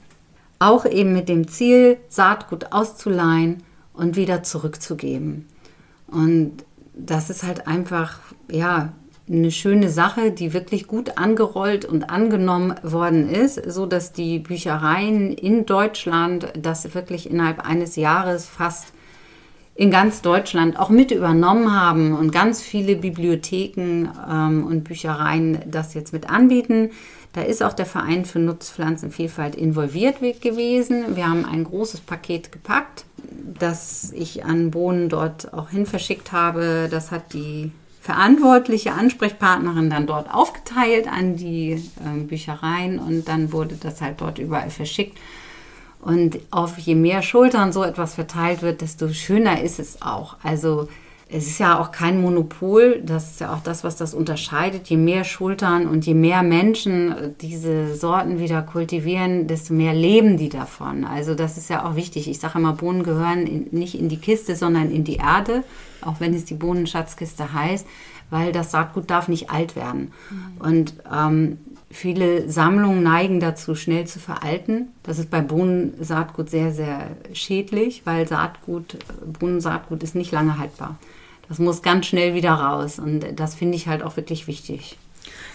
Auch 0.60 0.86
eben 0.86 1.14
mit 1.14 1.30
dem 1.30 1.48
Ziel, 1.48 1.98
Saatgut 2.10 2.72
auszuleihen 2.72 3.64
und 3.94 4.16
wieder 4.16 4.44
zurückzugeben. 4.44 5.48
Und 6.08 6.64
das 6.98 7.30
ist 7.30 7.44
halt 7.44 7.68
einfach, 7.68 8.20
ja, 8.52 8.94
eine 9.30 9.52
schöne 9.52 9.90
Sache, 9.90 10.32
die 10.32 10.54
wirklich 10.54 10.88
gut 10.88 11.18
angerollt 11.18 11.84
und 11.84 12.10
angenommen 12.10 12.76
worden 12.82 13.30
ist, 13.30 13.56
so 13.70 13.86
dass 13.86 14.14
die 14.14 14.40
Büchereien 14.40 15.34
in 15.34 15.66
Deutschland 15.66 16.54
das 16.58 16.94
wirklich 16.96 17.30
innerhalb 17.30 17.60
eines 17.68 17.98
Jahres 17.98 18.46
fast 18.46 18.94
in 19.76 19.92
ganz 19.92 20.22
Deutschland 20.22 20.80
auch 20.80 20.90
mit 20.90 21.12
übernommen 21.12 21.76
haben 21.76 22.14
und 22.14 22.32
ganz 22.32 22.62
viele 22.62 22.96
Bibliotheken 22.96 24.10
ähm, 24.30 24.66
und 24.66 24.86
Büchereien 24.86 25.60
das 25.68 25.94
jetzt 25.94 26.14
mit 26.14 26.30
anbieten. 26.30 26.90
Da 27.38 27.44
ist 27.44 27.62
auch 27.62 27.74
der 27.74 27.86
Verein 27.86 28.26
für 28.26 28.40
Nutzpflanzenvielfalt 28.40 29.54
involviert 29.54 30.22
gewesen. 30.42 31.16
Wir 31.16 31.30
haben 31.30 31.46
ein 31.46 31.66
großes 31.66 32.00
Paket 32.00 32.52
gepackt, 32.52 33.06
das 33.60 34.12
ich 34.12 34.44
an 34.44 34.72
Bohnen 34.72 35.08
dort 35.08 35.54
auch 35.54 35.70
hin 35.70 35.86
verschickt 35.86 36.32
habe. 36.32 36.88
Das 36.90 37.12
hat 37.12 37.34
die 37.34 37.72
verantwortliche 38.02 38.94
Ansprechpartnerin 38.94 39.92
dann 39.92 40.08
dort 40.08 40.34
aufgeteilt 40.34 41.08
an 41.08 41.36
die 41.36 41.74
äh, 41.74 42.20
Büchereien 42.24 42.98
und 42.98 43.28
dann 43.28 43.52
wurde 43.52 43.76
das 43.76 44.02
halt 44.02 44.20
dort 44.20 44.40
überall 44.40 44.72
verschickt. 44.72 45.20
Und 46.02 46.40
auf 46.50 46.80
je 46.80 46.96
mehr 46.96 47.22
Schultern 47.22 47.72
so 47.72 47.84
etwas 47.84 48.16
verteilt 48.16 48.64
wird, 48.64 48.82
desto 48.82 49.10
schöner 49.10 49.62
ist 49.62 49.78
es 49.78 50.02
auch. 50.02 50.38
Also 50.42 50.88
es 51.30 51.48
ist 51.48 51.60
ja 51.60 51.80
auch 51.80 51.92
kein 51.92 52.22
Monopol, 52.22 53.02
das 53.04 53.32
ist 53.32 53.42
ja 53.42 53.54
auch 53.54 53.62
das, 53.62 53.84
was 53.84 53.98
das 53.98 54.14
unterscheidet. 54.14 54.88
Je 54.88 54.98
mehr 54.98 55.24
Schultern 55.24 55.88
und 55.88 56.06
je 56.06 56.14
mehr 56.14 56.42
Menschen 56.42 57.36
diese 57.42 57.96
Sorten 57.96 58.40
wieder 58.40 58.62
kultivieren, 58.62 59.48
desto 59.48 59.74
mehr 59.74 59.94
leben 59.94 60.38
die 60.38 60.50
davon. 60.50 61.04
Also 61.04 61.36
das 61.36 61.58
ist 61.58 61.70
ja 61.70 61.86
auch 61.86 61.96
wichtig. 61.96 62.30
Ich 62.30 62.40
sage 62.40 62.60
immer, 62.60 62.74
Bohnen 62.74 63.04
gehören 63.04 63.46
in, 63.46 63.68
nicht 63.72 64.00
in 64.00 64.08
die 64.08 64.18
Kiste, 64.18 64.56
sondern 64.56 64.90
in 64.90 65.04
die 65.04 65.18
Erde, 65.18 65.64
auch 66.02 66.20
wenn 66.20 66.34
es 66.34 66.46
die 66.46 66.54
Bohnenschatzkiste 66.54 67.54
heißt, 67.54 67.86
weil 68.30 68.52
das 68.52 68.72
Saatgut 68.72 69.10
darf 69.10 69.28
nicht 69.28 69.50
alt 69.50 69.76
werden. 69.76 70.14
Mhm. 70.30 70.66
Und 70.66 70.94
ähm, 71.14 71.58
Viele 71.90 72.50
Sammlungen 72.50 73.02
neigen 73.02 73.40
dazu, 73.40 73.74
schnell 73.74 74.06
zu 74.08 74.20
veralten. 74.20 74.90
Das 75.04 75.20
ist 75.20 75.30
bei 75.30 75.40
Bohnensaatgut 75.40 76.50
sehr, 76.50 76.74
sehr 76.74 77.12
schädlich, 77.32 78.02
weil 78.04 78.28
Saatgut, 78.28 78.98
Bohnensaatgut 79.26 80.04
ist 80.04 80.14
nicht 80.14 80.34
lange 80.34 80.58
haltbar. 80.58 80.98
Das 81.50 81.60
muss 81.60 81.82
ganz 81.82 82.08
schnell 82.08 82.34
wieder 82.34 82.52
raus 82.52 83.00
und 83.00 83.26
das 83.36 83.56
finde 83.56 83.76
ich 83.76 83.88
halt 83.88 84.04
auch 84.04 84.18
wirklich 84.18 84.48
wichtig. 84.48 84.98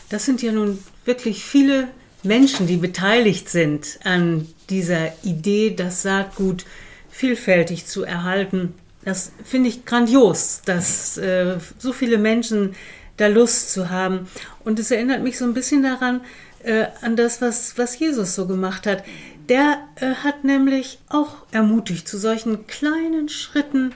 Das 0.08 0.24
sind 0.24 0.42
ja 0.42 0.52
nun 0.52 0.78
wirklich 1.04 1.44
viele 1.44 1.88
Menschen, 2.22 2.66
die 2.66 2.76
beteiligt 2.76 3.48
sind 3.48 3.98
an 4.04 4.46
dieser 4.70 5.12
Idee, 5.24 5.74
das 5.74 6.02
Saatgut 6.02 6.64
vielfältig 7.10 7.86
zu 7.86 8.04
erhalten. 8.04 8.74
Das 9.04 9.32
finde 9.44 9.68
ich 9.68 9.84
grandios, 9.84 10.62
dass 10.64 11.18
äh, 11.18 11.58
so 11.78 11.92
viele 11.92 12.18
Menschen 12.18 12.74
da 13.16 13.26
Lust 13.26 13.72
zu 13.72 13.90
haben. 13.90 14.28
Und 14.64 14.78
es 14.78 14.90
erinnert 14.90 15.22
mich 15.22 15.38
so 15.38 15.44
ein 15.44 15.54
bisschen 15.54 15.82
daran, 15.82 16.20
äh, 16.62 16.86
an 17.00 17.16
das, 17.16 17.42
was, 17.42 17.76
was 17.76 17.98
Jesus 17.98 18.34
so 18.34 18.46
gemacht 18.46 18.86
hat. 18.86 19.04
Der 19.48 19.78
äh, 19.96 20.14
hat 20.14 20.44
nämlich 20.44 20.98
auch 21.08 21.36
ermutigt 21.50 22.06
zu 22.06 22.18
solchen 22.18 22.66
kleinen 22.66 23.28
Schritten, 23.28 23.92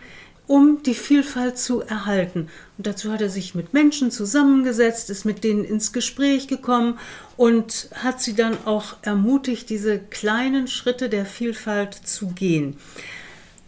um 0.46 0.82
die 0.84 0.94
Vielfalt 0.94 1.58
zu 1.58 1.82
erhalten. 1.82 2.48
Und 2.78 2.86
dazu 2.86 3.12
hat 3.12 3.20
er 3.20 3.30
sich 3.30 3.54
mit 3.54 3.72
Menschen 3.72 4.10
zusammengesetzt, 4.10 5.10
ist 5.10 5.24
mit 5.24 5.44
denen 5.44 5.64
ins 5.64 5.92
Gespräch 5.92 6.46
gekommen 6.46 6.98
und 7.36 7.88
hat 7.94 8.20
sie 8.20 8.34
dann 8.34 8.56
auch 8.64 8.96
ermutigt, 9.02 9.70
diese 9.70 9.98
kleinen 9.98 10.68
Schritte 10.68 11.08
der 11.08 11.26
Vielfalt 11.26 11.94
zu 11.94 12.28
gehen. 12.28 12.76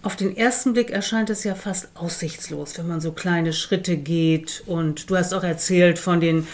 Auf 0.02 0.14
den 0.14 0.36
ersten 0.36 0.74
Blick 0.74 0.90
erscheint 0.90 1.28
es 1.28 1.42
ja 1.42 1.56
fast 1.56 1.88
aussichtslos, 1.94 2.78
wenn 2.78 2.86
man 2.86 3.00
so 3.00 3.10
kleine 3.10 3.52
Schritte 3.52 3.96
geht. 3.96 4.62
Und 4.66 5.10
du 5.10 5.16
hast 5.16 5.34
auch 5.34 5.42
erzählt 5.42 5.98
von 5.98 6.20
den 6.20 6.46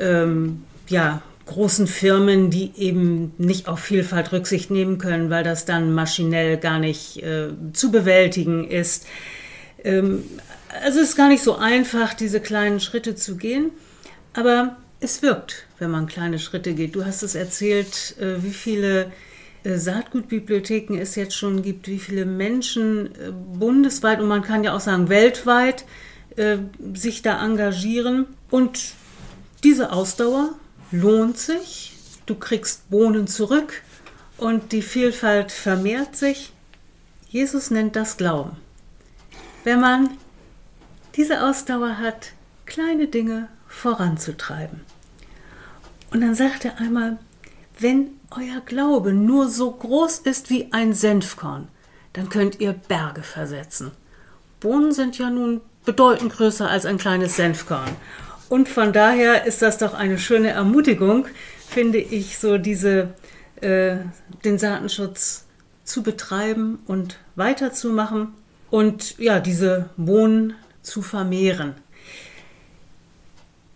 ähm, 0.00 0.64
ja, 0.88 1.22
großen 1.46 1.86
Firmen, 1.86 2.50
die 2.50 2.72
eben 2.76 3.32
nicht 3.38 3.68
auf 3.68 3.80
Vielfalt 3.80 4.32
Rücksicht 4.32 4.70
nehmen 4.70 4.98
können, 4.98 5.30
weil 5.30 5.44
das 5.44 5.64
dann 5.64 5.92
maschinell 5.92 6.56
gar 6.56 6.80
nicht 6.80 7.22
äh, 7.22 7.48
zu 7.72 7.92
bewältigen 7.92 8.68
ist. 8.68 9.06
Ähm, 9.84 10.24
also 10.82 11.00
es 11.00 11.10
ist 11.10 11.16
gar 11.16 11.28
nicht 11.28 11.42
so 11.42 11.56
einfach, 11.56 12.14
diese 12.14 12.40
kleinen 12.40 12.80
Schritte 12.80 13.14
zu 13.14 13.36
gehen, 13.36 13.70
aber 14.34 14.76
es 15.00 15.22
wirkt, 15.22 15.66
wenn 15.78 15.90
man 15.90 16.06
kleine 16.06 16.38
Schritte 16.38 16.74
geht. 16.74 16.94
Du 16.94 17.04
hast 17.04 17.22
es 17.22 17.34
erzählt, 17.34 18.16
äh, 18.20 18.42
wie 18.42 18.52
viele 18.52 19.12
äh, 19.64 19.76
Saatgutbibliotheken 19.76 20.98
es 20.98 21.14
jetzt 21.14 21.36
schon 21.36 21.62
gibt, 21.62 21.88
wie 21.88 21.98
viele 21.98 22.26
Menschen 22.26 23.06
äh, 23.06 23.32
bundesweit 23.32 24.20
und 24.20 24.28
man 24.28 24.42
kann 24.42 24.64
ja 24.64 24.74
auch 24.74 24.80
sagen 24.80 25.08
weltweit 25.08 25.84
äh, 26.36 26.58
sich 26.94 27.22
da 27.22 27.44
engagieren. 27.44 28.26
Und 28.50 28.92
diese 29.64 29.92
Ausdauer 29.92 30.54
lohnt 30.90 31.38
sich. 31.38 31.96
Du 32.26 32.34
kriegst 32.34 32.90
Bohnen 32.90 33.26
zurück 33.26 33.82
und 34.36 34.72
die 34.72 34.82
Vielfalt 34.82 35.52
vermehrt 35.52 36.16
sich. 36.16 36.52
Jesus 37.28 37.70
nennt 37.70 37.96
das 37.96 38.16
Glauben. 38.16 38.56
Wenn 39.68 39.80
man 39.80 40.08
diese 41.14 41.42
Ausdauer 41.42 41.98
hat, 41.98 42.32
kleine 42.64 43.06
Dinge 43.06 43.48
voranzutreiben. 43.66 44.80
Und 46.10 46.22
dann 46.22 46.34
sagt 46.34 46.64
er 46.64 46.78
einmal, 46.78 47.18
wenn 47.78 48.12
euer 48.30 48.62
Glaube 48.64 49.12
nur 49.12 49.50
so 49.50 49.70
groß 49.70 50.20
ist 50.20 50.48
wie 50.48 50.72
ein 50.72 50.94
Senfkorn, 50.94 51.68
dann 52.14 52.30
könnt 52.30 52.60
ihr 52.60 52.72
Berge 52.72 53.22
versetzen. 53.22 53.90
Bohnen 54.60 54.92
sind 54.92 55.18
ja 55.18 55.28
nun 55.28 55.60
bedeutend 55.84 56.32
größer 56.32 56.66
als 56.66 56.86
ein 56.86 56.96
kleines 56.96 57.36
Senfkorn. 57.36 57.90
Und 58.48 58.70
von 58.70 58.94
daher 58.94 59.44
ist 59.44 59.60
das 59.60 59.76
doch 59.76 59.92
eine 59.92 60.16
schöne 60.16 60.48
Ermutigung, 60.48 61.26
finde 61.68 61.98
ich, 61.98 62.38
so 62.38 62.56
diese, 62.56 63.12
äh, 63.60 63.96
den 64.46 64.58
Saatenschutz 64.58 65.44
zu 65.84 66.02
betreiben 66.02 66.78
und 66.86 67.18
weiterzumachen 67.36 68.32
und 68.70 69.18
ja, 69.18 69.40
diese 69.40 69.90
Bohnen 69.96 70.54
zu 70.82 71.02
vermehren. 71.02 71.74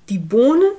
Die 0.08 0.18
Bohnen, 0.18 0.72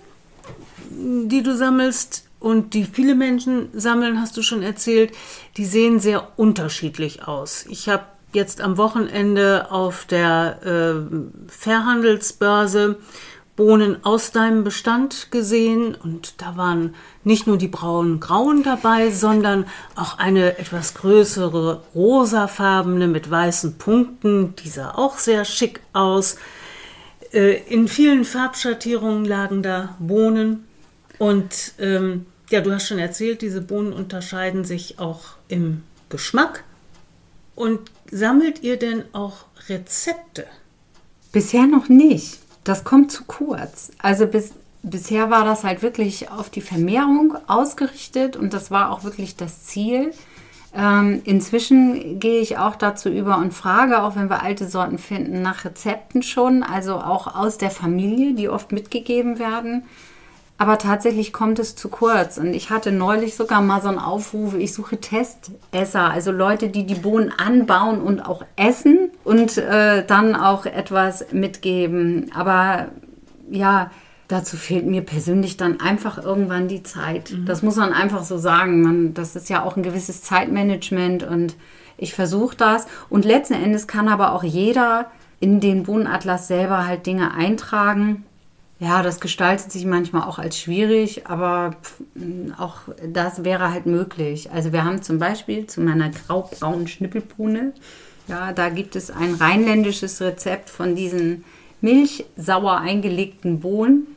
die 0.89 1.41
du 1.43 1.55
sammelst, 1.55 2.23
und 2.43 2.73
die 2.73 2.83
viele 2.83 3.15
Menschen 3.15 3.69
sammeln, 3.71 4.19
hast 4.19 4.35
du 4.35 4.41
schon 4.41 4.63
erzählt, 4.63 5.13
die 5.55 5.63
sehen 5.63 6.01
sehr 6.01 6.37
unterschiedlich 6.37 7.25
aus. 7.25 7.65
Ich 7.69 7.87
habe 7.87 8.03
jetzt 8.33 8.59
am 8.59 8.77
Wochenende 8.77 9.71
auf 9.71 10.03
der 10.03 10.59
äh, 10.65 11.49
Verhandelsbörse 11.49 12.97
Bohnen 13.55 14.03
aus 14.03 14.31
deinem 14.31 14.63
Bestand 14.63 15.31
gesehen 15.31 15.93
und 15.95 16.41
da 16.41 16.57
waren 16.57 16.95
nicht 17.23 17.45
nur 17.45 17.57
die 17.57 17.67
braunen 17.67 18.19
Grauen 18.19 18.63
dabei, 18.63 19.11
sondern 19.11 19.65
auch 19.95 20.17
eine 20.17 20.57
etwas 20.57 20.95
größere 20.95 21.83
rosafarbene 21.93 23.07
mit 23.07 23.29
weißen 23.29 23.77
Punkten, 23.77 24.55
die 24.55 24.69
sah 24.69 24.95
auch 24.95 25.19
sehr 25.19 25.45
schick 25.45 25.81
aus. 25.93 26.37
Äh, 27.31 27.61
in 27.71 27.87
vielen 27.87 28.25
Farbschattierungen 28.25 29.25
lagen 29.25 29.61
da 29.61 29.95
Bohnen 29.99 30.65
und 31.19 31.73
ähm, 31.77 32.25
ja, 32.49 32.61
du 32.61 32.71
hast 32.71 32.87
schon 32.87 32.99
erzählt, 32.99 33.41
diese 33.41 33.61
Bohnen 33.61 33.93
unterscheiden 33.93 34.63
sich 34.63 34.99
auch 34.99 35.21
im 35.47 35.83
Geschmack. 36.09 36.63
Und 37.55 37.79
sammelt 38.11 38.61
ihr 38.63 38.77
denn 38.77 39.03
auch 39.13 39.45
Rezepte? 39.69 40.45
Bisher 41.31 41.65
noch 41.65 41.89
nicht. 41.89 42.39
Das 42.63 42.83
kommt 42.83 43.11
zu 43.11 43.25
kurz. 43.25 43.91
Also 44.01 44.27
bis, 44.27 44.53
bisher 44.83 45.29
war 45.29 45.45
das 45.45 45.63
halt 45.63 45.81
wirklich 45.81 46.31
auf 46.31 46.49
die 46.49 46.61
Vermehrung 46.61 47.35
ausgerichtet 47.47 48.35
und 48.35 48.53
das 48.53 48.71
war 48.71 48.91
auch 48.91 49.03
wirklich 49.03 49.35
das 49.35 49.63
Ziel. 49.65 50.11
Ähm, 50.75 51.21
inzwischen 51.23 52.19
gehe 52.19 52.41
ich 52.41 52.57
auch 52.57 52.75
dazu 52.75 53.09
über 53.09 53.37
und 53.37 53.53
frage, 53.53 54.01
auch 54.01 54.15
wenn 54.15 54.29
wir 54.29 54.41
alte 54.41 54.67
Sorten 54.67 54.97
finden, 54.97 55.41
nach 55.41 55.65
Rezepten 55.65 56.23
schon, 56.23 56.63
also 56.63 56.95
auch 56.95 57.35
aus 57.35 57.57
der 57.57 57.69
Familie, 57.69 58.33
die 58.33 58.49
oft 58.49 58.71
mitgegeben 58.71 59.37
werden. 59.37 59.83
Aber 60.57 60.77
tatsächlich 60.77 61.33
kommt 61.33 61.59
es 61.59 61.75
zu 61.75 61.89
kurz. 61.89 62.37
Und 62.37 62.53
ich 62.53 62.69
hatte 62.69 62.91
neulich 62.91 63.35
sogar 63.35 63.61
mal 63.61 63.81
so 63.81 63.89
einen 63.89 63.99
Aufruf, 63.99 64.55
ich 64.55 64.73
suche 64.73 64.97
Testesser, 64.97 66.09
also 66.09 66.31
Leute, 66.31 66.69
die 66.69 66.85
die 66.85 66.95
Bohnen 66.95 67.31
anbauen 67.31 68.01
und 68.01 68.21
auch 68.21 68.43
essen 68.55 69.11
und 69.23 69.57
äh, 69.57 70.05
dann 70.05 70.35
auch 70.35 70.65
etwas 70.65 71.31
mitgeben. 71.31 72.31
Aber 72.33 72.89
ja, 73.49 73.91
dazu 74.27 74.57
fehlt 74.57 74.85
mir 74.85 75.01
persönlich 75.01 75.57
dann 75.57 75.79
einfach 75.79 76.21
irgendwann 76.21 76.67
die 76.67 76.83
Zeit. 76.83 77.31
Mhm. 77.31 77.45
Das 77.45 77.61
muss 77.61 77.75
man 77.75 77.93
einfach 77.93 78.23
so 78.23 78.37
sagen. 78.37 78.81
Man, 78.81 79.13
das 79.13 79.35
ist 79.35 79.49
ja 79.49 79.63
auch 79.63 79.77
ein 79.77 79.83
gewisses 79.83 80.21
Zeitmanagement 80.21 81.23
und 81.23 81.55
ich 81.97 82.13
versuche 82.13 82.55
das. 82.55 82.87
Und 83.09 83.25
letzten 83.25 83.53
Endes 83.53 83.87
kann 83.87 84.07
aber 84.07 84.33
auch 84.33 84.43
jeder 84.43 85.11
in 85.39 85.59
den 85.59 85.83
Bohnenatlas 85.83 86.47
selber 86.47 86.87
halt 86.87 87.05
Dinge 87.05 87.33
eintragen 87.33 88.25
ja, 88.83 89.01
das 89.01 89.21
gestaltet 89.21 89.71
sich 89.71 89.85
manchmal 89.85 90.27
auch 90.27 90.39
als 90.39 90.59
schwierig, 90.59 91.27
aber 91.27 91.75
auch 92.57 92.81
das 93.07 93.45
wäre 93.45 93.71
halt 93.71 93.85
möglich. 93.85 94.51
Also 94.51 94.73
wir 94.73 94.83
haben 94.83 95.01
zum 95.01 95.19
Beispiel 95.19 95.67
zu 95.67 95.79
meiner 95.79 96.09
graubraunen 96.09 96.87
Schnippelbohne, 96.89 97.71
ja, 98.27 98.53
da 98.53 98.69
gibt 98.69 98.95
es 98.95 99.11
ein 99.11 99.33
rheinländisches 99.35 100.21
Rezept 100.21 100.69
von 100.69 100.95
diesen 100.95 101.43
milchsauer 101.81 102.77
eingelegten 102.79 103.59
Bohnen. 103.59 104.07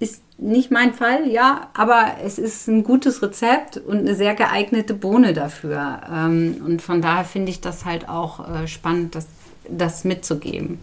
Ist 0.00 0.22
nicht 0.38 0.70
mein 0.70 0.92
Fall, 0.92 1.28
ja, 1.28 1.68
aber 1.74 2.16
es 2.24 2.38
ist 2.38 2.66
ein 2.68 2.82
gutes 2.82 3.22
Rezept 3.22 3.76
und 3.76 3.98
eine 3.98 4.16
sehr 4.16 4.34
geeignete 4.34 4.94
Bohne 4.94 5.32
dafür. 5.32 6.00
Ähm, 6.12 6.62
und 6.64 6.82
von 6.82 7.00
daher 7.00 7.24
finde 7.24 7.50
ich 7.50 7.60
das 7.60 7.84
halt 7.84 8.08
auch 8.08 8.48
äh, 8.48 8.66
spannend, 8.66 9.14
das, 9.14 9.28
das 9.68 10.04
mitzugeben. 10.04 10.80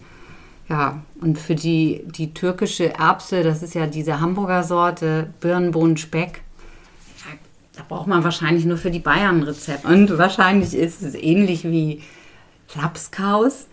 Ja, 0.68 1.02
und 1.20 1.38
für 1.38 1.54
die, 1.54 2.02
die 2.06 2.32
türkische 2.32 2.94
Erbse, 2.94 3.42
das 3.42 3.62
ist 3.62 3.74
ja 3.74 3.86
diese 3.86 4.20
Hamburger 4.20 4.62
Sorte, 4.62 5.28
Birnenbohnen, 5.40 5.98
Speck, 5.98 6.40
da 7.76 7.82
braucht 7.88 8.06
man 8.06 8.22
wahrscheinlich 8.22 8.64
nur 8.64 8.76
für 8.76 8.90
die 8.90 8.98
Bayern 8.98 9.42
Rezept. 9.42 9.84
Und 9.84 10.18
wahrscheinlich 10.18 10.74
ist 10.74 11.02
es 11.02 11.14
ähnlich 11.14 11.64
wie 11.64 12.02
Lapskaus. 12.74 13.66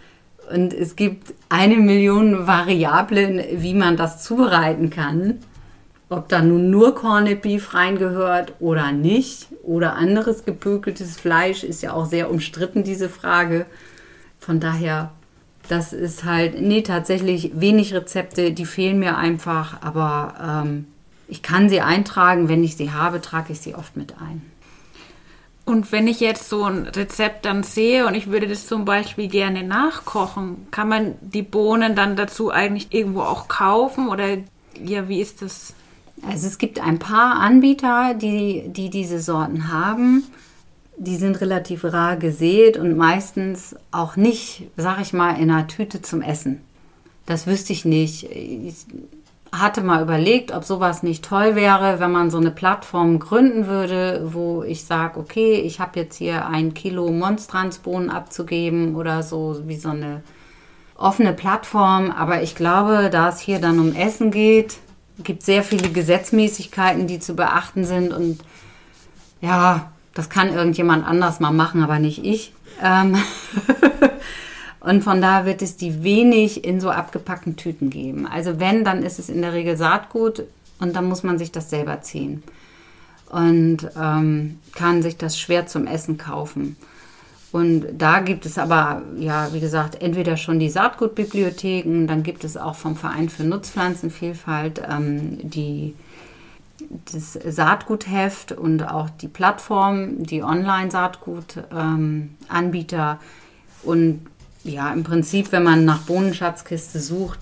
Und 0.52 0.74
es 0.74 0.96
gibt 0.96 1.34
eine 1.50 1.78
Million 1.78 2.48
Variablen, 2.48 3.44
wie 3.62 3.74
man 3.74 3.98
das 3.98 4.24
zubereiten 4.24 4.90
kann. 4.90 5.40
Ob 6.10 6.28
da 6.28 6.42
nun 6.42 6.72
nur 6.72 6.96
Corned 6.96 7.42
Beef 7.44 7.76
reingehört 7.76 8.54
oder 8.60 8.92
nicht, 8.92 9.48
oder 9.62 9.96
anderes 9.96 10.44
gepökeltes 10.44 11.18
Fleisch, 11.20 11.64
ist 11.64 11.84
ja 11.84 11.94
auch 11.94 12.08
sehr 12.08 12.32
umstritten, 12.32 12.84
diese 12.84 13.10
Frage. 13.10 13.68
Von 14.40 14.60
daher 14.60 15.12
das 15.70 15.94
ist 15.94 16.24
halt, 16.24 16.60
nee, 16.60 16.82
tatsächlich 16.82 17.52
wenig 17.54 17.94
Rezepte, 17.94 18.52
die 18.52 18.66
fehlen 18.66 18.98
mir 18.98 19.18
einfach, 19.18 19.82
aber 19.82 20.64
ähm, 20.66 20.88
ich 21.28 21.44
kann 21.44 21.70
sie 21.70 21.82
eintragen. 21.82 22.50
Wenn 22.50 22.64
ich 22.64 22.76
sie 22.76 22.92
habe, 22.92 23.22
trage 23.22 23.54
ich 23.54 23.60
sie 23.62 23.76
oft 23.76 23.96
mit 23.96 24.16
ein. 24.20 24.42
Und 25.70 25.92
wenn 25.92 26.08
ich 26.08 26.20
jetzt 26.20 26.50
so 26.50 26.64
ein 26.64 26.88
Rezept 26.88 27.46
dann 27.46 27.64
sehe 27.64 28.08
und 28.08 28.16
ich 28.16 28.28
würde 28.28 28.48
das 28.48 28.66
zum 28.66 28.86
Beispiel 28.86 29.28
gerne 29.28 29.64
nachkochen, 29.64 30.68
kann 30.72 30.90
man 30.90 31.16
die 31.22 31.44
Bohnen 31.44 31.96
dann 31.96 32.16
dazu 32.16 32.52
eigentlich 32.52 32.88
irgendwo 32.92 33.22
auch 33.22 33.48
kaufen 33.48 34.10
oder 34.10 34.38
ja, 34.84 35.08
wie 35.08 35.22
ist 35.22 35.42
das? 35.42 35.74
Also 36.28 36.48
es 36.48 36.58
gibt 36.58 36.80
ein 36.80 37.00
paar 37.00 37.36
Anbieter, 37.36 38.14
die, 38.14 38.64
die 38.68 38.90
diese 38.90 39.20
Sorten 39.20 39.72
haben 39.72 40.24
die 41.00 41.16
sind 41.16 41.40
relativ 41.40 41.86
rar 41.86 42.18
gesät 42.18 42.78
und 42.78 42.98
meistens 42.98 43.76
auch 43.90 44.18
nicht, 44.18 44.68
sag 44.76 45.00
ich 45.00 45.14
mal, 45.14 45.40
in 45.40 45.50
einer 45.50 45.66
Tüte 45.66 46.02
zum 46.02 46.22
Essen. 46.22 46.60
Das 47.26 47.48
wüsste 47.48 47.72
ich 47.72 47.86
nicht. 47.86 48.24
Ich 48.26 48.86
hatte 49.52 49.82
mal 49.82 50.02
überlegt, 50.02 50.52
ob 50.52 50.64
sowas 50.64 51.04
nicht 51.04 51.26
toll 51.26 51.56
wäre, 51.56 52.00
wenn 52.00 52.12
man 52.12 52.30
so 52.30 52.38
eine 52.38 52.52
Plattform 52.52 53.20
gründen 53.20 53.68
würde, 53.68 54.30
wo 54.32 54.64
ich 54.64 54.86
sage, 54.86 55.20
okay, 55.20 55.56
ich 55.56 55.80
habe 55.80 56.00
jetzt 56.00 56.18
hier 56.18 56.48
ein 56.48 56.74
Kilo 56.74 57.12
Monstransbohnen 57.12 58.10
abzugeben 58.10 58.96
oder 58.96 59.24
so, 59.24 59.62
wie 59.66 59.78
so 59.78 59.90
eine 59.90 60.22
offene 60.96 61.34
Plattform. 61.34 62.12
Aber 62.12 62.44
ich 62.44 62.56
glaube, 62.56 63.10
da 63.12 63.30
es 63.30 63.40
hier 63.40 63.60
dann 63.60 63.80
um 63.80 63.96
Essen 63.96 64.32
geht, 64.32 64.78
gibt 65.24 65.44
sehr 65.44 65.64
viele 65.64 65.90
Gesetzmäßigkeiten, 65.90 67.08
die 67.08 67.20
zu 67.20 67.36
beachten 67.36 67.86
sind 67.86 68.14
und 68.14 68.40
ja, 69.42 69.92
das 70.14 70.30
kann 70.30 70.54
irgendjemand 70.54 71.06
anders 71.06 71.40
mal 71.40 71.52
machen, 71.52 71.84
aber 71.84 72.00
nicht 72.00 72.24
ich. 72.24 72.54
Ähm 72.84 73.18
und 74.80 75.04
von 75.04 75.22
da 75.22 75.46
wird 75.46 75.62
es 75.62 75.78
die 75.78 76.04
wenig 76.04 76.64
in 76.64 76.80
so 76.80 76.90
abgepackten 76.90 77.58
Tüten 77.58 77.90
geben. 77.90 78.26
Also 78.26 78.60
wenn, 78.60 78.84
dann 78.84 79.04
ist 79.04 79.20
es 79.20 79.30
in 79.30 79.42
der 79.42 79.54
Regel 79.54 79.76
Saatgut 79.76 80.44
und 80.80 80.96
dann 80.96 81.06
muss 81.06 81.24
man 81.24 81.38
sich 81.38 81.52
das 81.52 81.70
selber 81.70 82.02
ziehen. 82.02 82.44
Und 83.30 83.90
ähm, 84.00 84.60
kann 84.74 85.04
sich 85.04 85.18
das 85.18 85.38
schwer 85.38 85.68
zum 85.68 85.86
Essen 85.86 86.18
kaufen. 86.18 86.78
Und 87.52 87.86
da 87.98 88.20
gibt 88.20 88.46
es 88.46 88.58
aber, 88.58 89.02
ja, 89.18 89.54
wie 89.54 89.60
gesagt, 89.60 90.02
entweder 90.02 90.38
schon 90.38 90.60
die 90.60 90.70
Saatgutbibliotheken, 90.70 92.08
dann 92.08 92.24
gibt 92.24 92.44
es 92.44 92.58
auch 92.58 92.76
vom 92.76 92.96
Verein 92.96 93.30
für 93.30 93.44
Nutzpflanzenvielfalt 93.44 94.82
ähm, 94.90 95.50
die 95.50 95.96
das 97.12 97.34
Saatgutheft 97.34 98.54
und 98.54 98.84
auch 98.84 99.10
die 99.10 99.28
Plattform, 99.28 100.24
die 100.24 100.44
Online-Saatgut-Anbieter. 100.44 103.12
Ähm, 103.12 103.20
und 103.84 104.26
ja, 104.64 104.92
im 104.92 105.04
Prinzip, 105.04 105.52
wenn 105.52 105.64
man 105.64 105.86
nach 105.86 106.00
Bohnenschatzkiste 106.00 107.00
sucht, 107.00 107.40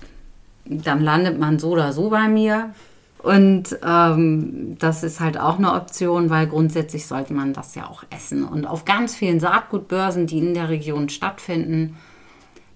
dann 0.64 1.00
landet 1.00 1.38
man 1.38 1.58
so 1.58 1.70
oder 1.70 1.92
so 1.92 2.10
bei 2.10 2.28
mir. 2.28 2.74
Und 3.20 3.76
ähm, 3.84 4.76
das 4.78 5.02
ist 5.02 5.18
halt 5.18 5.38
auch 5.38 5.58
eine 5.58 5.72
Option, 5.72 6.30
weil 6.30 6.46
grundsätzlich 6.46 7.06
sollte 7.06 7.34
man 7.34 7.52
das 7.52 7.74
ja 7.74 7.88
auch 7.88 8.04
essen. 8.10 8.44
Und 8.44 8.66
auf 8.66 8.84
ganz 8.84 9.16
vielen 9.16 9.40
Saatgutbörsen, 9.40 10.26
die 10.26 10.38
in 10.38 10.54
der 10.54 10.68
Region 10.68 11.08
stattfinden, 11.08 11.96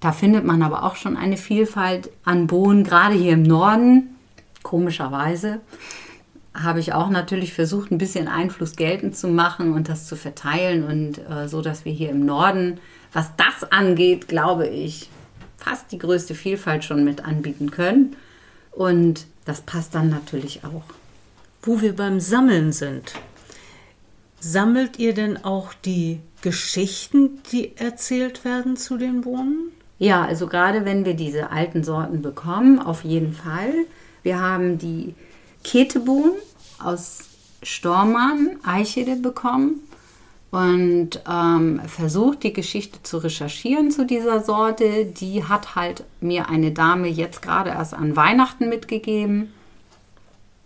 da 0.00 0.10
findet 0.10 0.44
man 0.44 0.62
aber 0.62 0.82
auch 0.82 0.96
schon 0.96 1.16
eine 1.16 1.36
Vielfalt 1.36 2.10
an 2.24 2.48
Bohnen, 2.48 2.82
gerade 2.82 3.14
hier 3.14 3.34
im 3.34 3.44
Norden, 3.44 4.16
komischerweise 4.64 5.60
habe 6.54 6.80
ich 6.80 6.92
auch 6.92 7.08
natürlich 7.08 7.54
versucht, 7.54 7.90
ein 7.90 7.98
bisschen 7.98 8.28
Einfluss 8.28 8.76
geltend 8.76 9.16
zu 9.16 9.28
machen 9.28 9.72
und 9.72 9.88
das 9.88 10.06
zu 10.06 10.16
verteilen 10.16 10.84
und 10.84 11.18
äh, 11.30 11.48
so, 11.48 11.62
dass 11.62 11.84
wir 11.84 11.92
hier 11.92 12.10
im 12.10 12.26
Norden, 12.26 12.78
was 13.12 13.30
das 13.36 13.70
angeht, 13.70 14.28
glaube 14.28 14.66
ich, 14.68 15.08
fast 15.58 15.92
die 15.92 15.98
größte 15.98 16.34
Vielfalt 16.34 16.84
schon 16.84 17.04
mit 17.04 17.24
anbieten 17.24 17.70
können. 17.70 18.16
Und 18.72 19.26
das 19.44 19.60
passt 19.60 19.94
dann 19.94 20.08
natürlich 20.08 20.64
auch. 20.64 20.84
Wo 21.62 21.80
wir 21.80 21.94
beim 21.94 22.20
Sammeln 22.20 22.72
sind, 22.72 23.14
sammelt 24.40 24.98
ihr 24.98 25.14
denn 25.14 25.44
auch 25.44 25.74
die 25.74 26.20
Geschichten, 26.40 27.42
die 27.52 27.76
erzählt 27.76 28.44
werden 28.44 28.76
zu 28.76 28.96
den 28.96 29.20
Bohnen? 29.20 29.70
Ja, 29.98 30.24
also 30.24 30.48
gerade 30.48 30.84
wenn 30.84 31.04
wir 31.04 31.14
diese 31.14 31.50
alten 31.50 31.84
Sorten 31.84 32.22
bekommen, 32.22 32.80
auf 32.80 33.04
jeden 33.04 33.32
Fall. 33.32 33.72
Wir 34.24 34.40
haben 34.40 34.78
die 34.78 35.14
Ketebohnen 35.62 36.32
aus 36.82 37.20
Stormann, 37.62 38.56
Eichede 38.64 39.14
bekommen 39.14 39.80
und 40.52 41.18
ähm, 41.26 41.80
versucht, 41.86 42.42
die 42.42 42.52
Geschichte 42.52 43.02
zu 43.02 43.16
recherchieren 43.16 43.90
zu 43.90 44.04
dieser 44.04 44.42
Sorte. 44.42 45.06
Die 45.06 45.44
hat 45.44 45.74
halt 45.74 46.04
mir 46.20 46.50
eine 46.50 46.72
Dame 46.72 47.08
jetzt 47.08 47.40
gerade 47.40 47.70
erst 47.70 47.94
an 47.94 48.16
Weihnachten 48.16 48.68
mitgegeben. 48.68 49.50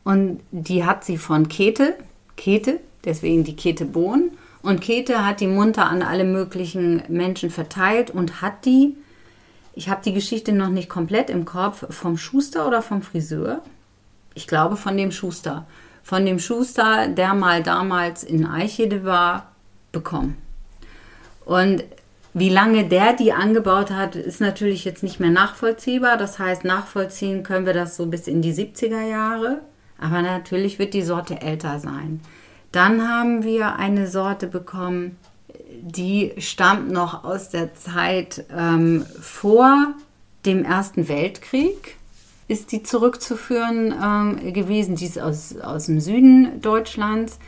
Und 0.03 0.41
die 0.51 0.85
hat 0.85 1.05
sie 1.05 1.17
von 1.17 1.49
Kete, 1.49 1.95
Kete, 2.37 2.81
deswegen 3.05 3.45
die 3.45 3.55
Ketebohnen. 3.55 4.33
Und 4.61 4.81
Kete 4.81 5.25
hat 5.25 5.39
die 5.41 5.47
munter 5.47 5.87
an 5.89 6.03
alle 6.03 6.25
möglichen 6.25 7.05
Menschen 7.07 7.51
verteilt 7.51 8.11
und 8.11 8.43
hat 8.43 8.65
die, 8.65 8.97
ich 9.75 9.89
habe 9.89 10.03
die 10.05 10.13
Geschichte 10.13 10.53
noch 10.53 10.69
nicht 10.69 10.89
komplett 10.89 11.31
im 11.31 11.45
Kopf, 11.45 11.87
vom 11.91 12.19
Schuster 12.19 12.67
oder 12.67 12.83
vom 12.83 13.03
Friseur, 13.03 13.63
ich 14.35 14.49
glaube 14.49 14.77
von 14.77 14.97
dem 14.97 15.13
Schuster, 15.13 15.65
von 16.03 16.27
dem 16.27 16.41
Schuster, 16.41 17.07
der 17.07 17.35
mal 17.35 17.63
damals 17.63 18.25
in 18.25 18.45
Eichede 18.45 19.05
war, 19.05 19.53
bekommen. 19.97 20.37
Und 21.47 21.85
wie 22.35 22.51
lange 22.51 22.85
der 22.85 23.15
die 23.15 23.33
angebaut 23.33 23.91
hat, 23.91 24.15
ist 24.15 24.43
natürlich 24.43 24.85
jetzt 24.85 25.03
nicht 25.03 25.21
mehr 25.21 25.31
nachvollziehbar. 25.31 26.19
Das 26.19 26.39
heißt, 26.39 26.65
nachvollziehen 26.65 27.43
können 27.43 27.65
wir 27.65 27.73
das 27.73 27.97
so 27.97 28.07
bis 28.07 28.29
in 28.29 28.43
die 28.43 28.53
70er 28.53 29.07
Jahre. 29.09 29.63
Aber 29.99 30.21
natürlich 30.21 30.79
wird 30.79 30.93
die 30.93 31.03
Sorte 31.03 31.41
älter 31.41 31.79
sein. 31.79 32.21
Dann 32.73 33.09
haben 33.09 33.43
wir 33.43 33.77
eine 33.77 34.07
Sorte 34.07 34.49
bekommen, 34.49 35.17
die 35.81 36.35
stammt 36.37 36.91
noch 36.91 37.25
aus 37.25 37.49
der 37.49 37.75
Zeit 37.75 38.45
ähm, 38.55 39.07
vor 39.19 39.95
dem 40.45 40.63
Ersten 40.65 41.09
Weltkrieg 41.09 41.97
ist 42.49 42.71
die 42.73 42.83
zurückzuführen 42.83 43.95
ähm, 44.03 44.53
gewesen. 44.53 44.97
Die 44.97 45.07
ist 45.07 45.19
aus, 45.19 45.57
aus 45.57 45.87
dem 45.87 46.01
Süden 46.01 46.61
Deutschlands. 46.61 47.39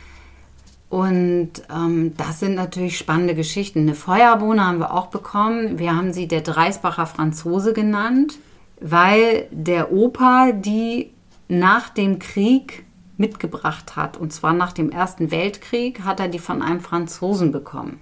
Und 0.89 1.51
ähm, 1.71 2.13
das 2.17 2.39
sind 2.39 2.55
natürlich 2.55 2.97
spannende 2.97 3.35
Geschichten. 3.35 3.81
Eine 3.81 3.93
Feuerbohne 3.93 4.65
haben 4.65 4.79
wir 4.79 4.93
auch 4.93 5.07
bekommen. 5.07 5.77
Wir 5.77 5.95
haben 5.95 6.13
sie 6.13 6.27
der 6.27 6.41
Dreisbacher 6.41 7.05
Franzose 7.05 7.73
genannt, 7.73 8.39
weil 8.81 9.47
der 9.51 9.91
Opa 9.91 10.51
die 10.51 11.11
nach 11.47 11.89
dem 11.89 12.17
Krieg 12.17 12.85
mitgebracht 13.17 13.95
hat. 13.95 14.17
Und 14.17 14.33
zwar 14.33 14.53
nach 14.53 14.73
dem 14.73 14.89
Ersten 14.89 15.29
Weltkrieg 15.29 16.01
hat 16.03 16.19
er 16.19 16.27
die 16.27 16.39
von 16.39 16.63
einem 16.63 16.79
Franzosen 16.79 17.51
bekommen. 17.51 17.99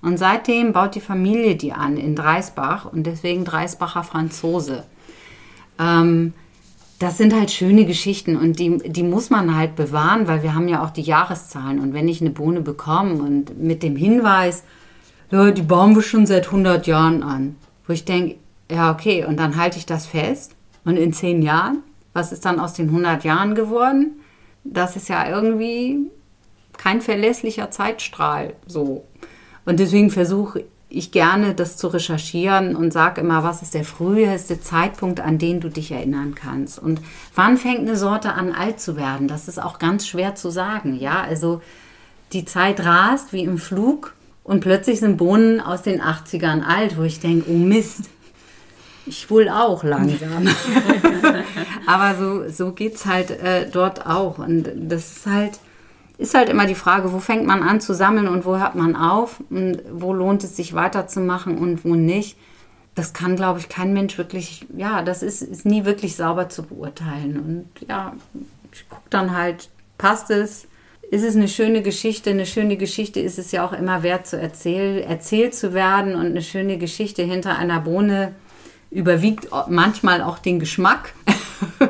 Und 0.00 0.16
seitdem 0.16 0.72
baut 0.72 0.94
die 0.94 1.00
Familie 1.00 1.56
die 1.56 1.72
an 1.72 1.96
in 1.96 2.14
Dreisbach 2.14 2.84
und 2.84 3.04
deswegen 3.04 3.44
Dreisbacher 3.44 4.04
Franzose. 4.04 4.84
Ähm, 5.80 6.34
das 6.98 7.16
sind 7.16 7.32
halt 7.32 7.50
schöne 7.50 7.84
Geschichten 7.84 8.36
und 8.36 8.58
die, 8.58 8.78
die 8.78 9.04
muss 9.04 9.30
man 9.30 9.54
halt 9.54 9.76
bewahren, 9.76 10.26
weil 10.26 10.42
wir 10.42 10.54
haben 10.54 10.66
ja 10.66 10.82
auch 10.82 10.90
die 10.90 11.02
Jahreszahlen. 11.02 11.78
Und 11.78 11.94
wenn 11.94 12.08
ich 12.08 12.20
eine 12.20 12.30
Bohne 12.30 12.60
bekomme 12.60 13.22
und 13.22 13.60
mit 13.60 13.84
dem 13.84 13.94
Hinweis, 13.94 14.64
ja, 15.30 15.50
die 15.52 15.62
bauen 15.62 15.94
wir 15.94 16.02
schon 16.02 16.26
seit 16.26 16.46
100 16.46 16.86
Jahren 16.88 17.22
an, 17.22 17.56
wo 17.86 17.92
ich 17.92 18.04
denke, 18.04 18.36
ja, 18.70 18.90
okay, 18.90 19.24
und 19.24 19.38
dann 19.38 19.56
halte 19.56 19.78
ich 19.78 19.86
das 19.86 20.06
fest. 20.06 20.56
Und 20.84 20.96
in 20.96 21.12
10 21.12 21.42
Jahren, 21.42 21.82
was 22.14 22.32
ist 22.32 22.44
dann 22.44 22.58
aus 22.58 22.74
den 22.74 22.88
100 22.88 23.22
Jahren 23.22 23.54
geworden? 23.54 24.20
Das 24.64 24.96
ist 24.96 25.08
ja 25.08 25.28
irgendwie 25.28 26.10
kein 26.76 27.00
verlässlicher 27.00 27.70
Zeitstrahl 27.70 28.54
so. 28.66 29.04
Und 29.64 29.78
deswegen 29.78 30.10
versuche 30.10 30.64
ich 30.90 31.10
gerne, 31.12 31.54
das 31.54 31.76
zu 31.76 31.88
recherchieren 31.88 32.74
und 32.74 32.92
sage 32.92 33.20
immer, 33.20 33.44
was 33.44 33.60
ist 33.60 33.74
der 33.74 33.84
früheste 33.84 34.60
Zeitpunkt, 34.60 35.20
an 35.20 35.38
den 35.38 35.60
du 35.60 35.68
dich 35.68 35.92
erinnern 35.92 36.34
kannst. 36.34 36.78
Und 36.78 37.00
wann 37.34 37.58
fängt 37.58 37.80
eine 37.80 37.96
Sorte 37.96 38.32
an, 38.32 38.52
alt 38.52 38.80
zu 38.80 38.96
werden? 38.96 39.28
Das 39.28 39.48
ist 39.48 39.60
auch 39.62 39.78
ganz 39.78 40.06
schwer 40.06 40.34
zu 40.34 40.50
sagen. 40.50 40.98
Ja, 40.98 41.20
also 41.20 41.60
die 42.32 42.44
Zeit 42.44 42.84
rast 42.84 43.32
wie 43.32 43.44
im 43.44 43.58
Flug 43.58 44.14
und 44.44 44.60
plötzlich 44.60 45.00
sind 45.00 45.18
Bohnen 45.18 45.60
aus 45.60 45.82
den 45.82 46.00
80ern 46.00 46.62
alt, 46.62 46.96
wo 46.96 47.02
ich 47.02 47.20
denke, 47.20 47.50
oh 47.50 47.56
Mist, 47.56 48.08
ich 49.04 49.30
wohl 49.30 49.48
auch 49.48 49.84
langsam. 49.84 50.48
Aber 51.86 52.14
so, 52.16 52.48
so 52.48 52.72
geht 52.72 52.94
es 52.94 53.06
halt 53.06 53.30
äh, 53.30 53.68
dort 53.70 54.06
auch. 54.06 54.38
Und 54.38 54.70
das 54.74 55.16
ist 55.16 55.26
halt 55.26 55.58
ist 56.18 56.34
halt 56.34 56.48
immer 56.48 56.66
die 56.66 56.74
Frage, 56.74 57.12
wo 57.12 57.20
fängt 57.20 57.46
man 57.46 57.62
an 57.62 57.80
zu 57.80 57.94
sammeln 57.94 58.26
und 58.26 58.44
wo 58.44 58.58
hört 58.58 58.74
man 58.74 58.96
auf 58.96 59.40
und 59.50 59.80
wo 59.90 60.12
lohnt 60.12 60.42
es 60.42 60.56
sich 60.56 60.74
weiterzumachen 60.74 61.56
und 61.56 61.84
wo 61.84 61.94
nicht. 61.94 62.36
Das 62.96 63.12
kann, 63.12 63.36
glaube 63.36 63.60
ich, 63.60 63.68
kein 63.68 63.92
Mensch 63.92 64.18
wirklich, 64.18 64.66
ja, 64.76 65.02
das 65.02 65.22
ist, 65.22 65.42
ist 65.42 65.64
nie 65.64 65.84
wirklich 65.84 66.16
sauber 66.16 66.48
zu 66.48 66.64
beurteilen. 66.64 67.38
Und 67.38 67.88
ja, 67.88 68.14
ich 68.72 68.88
gucke 68.88 69.08
dann 69.10 69.36
halt, 69.36 69.70
passt 69.96 70.30
es? 70.30 70.66
Ist 71.08 71.22
es 71.22 71.36
eine 71.36 71.46
schöne 71.46 71.82
Geschichte? 71.82 72.30
Eine 72.30 72.44
schöne 72.44 72.76
Geschichte 72.76 73.20
ist 73.20 73.38
es 73.38 73.52
ja 73.52 73.64
auch 73.64 73.72
immer 73.72 74.02
wert 74.02 74.26
zu 74.26 74.38
erzählen, 74.38 75.04
erzählt 75.04 75.54
zu 75.54 75.72
werden 75.72 76.16
und 76.16 76.26
eine 76.26 76.42
schöne 76.42 76.78
Geschichte 76.78 77.22
hinter 77.22 77.56
einer 77.56 77.80
Bohne 77.80 78.34
überwiegt 78.90 79.48
manchmal 79.68 80.20
auch 80.20 80.38
den 80.38 80.58
Geschmack. 80.58 81.14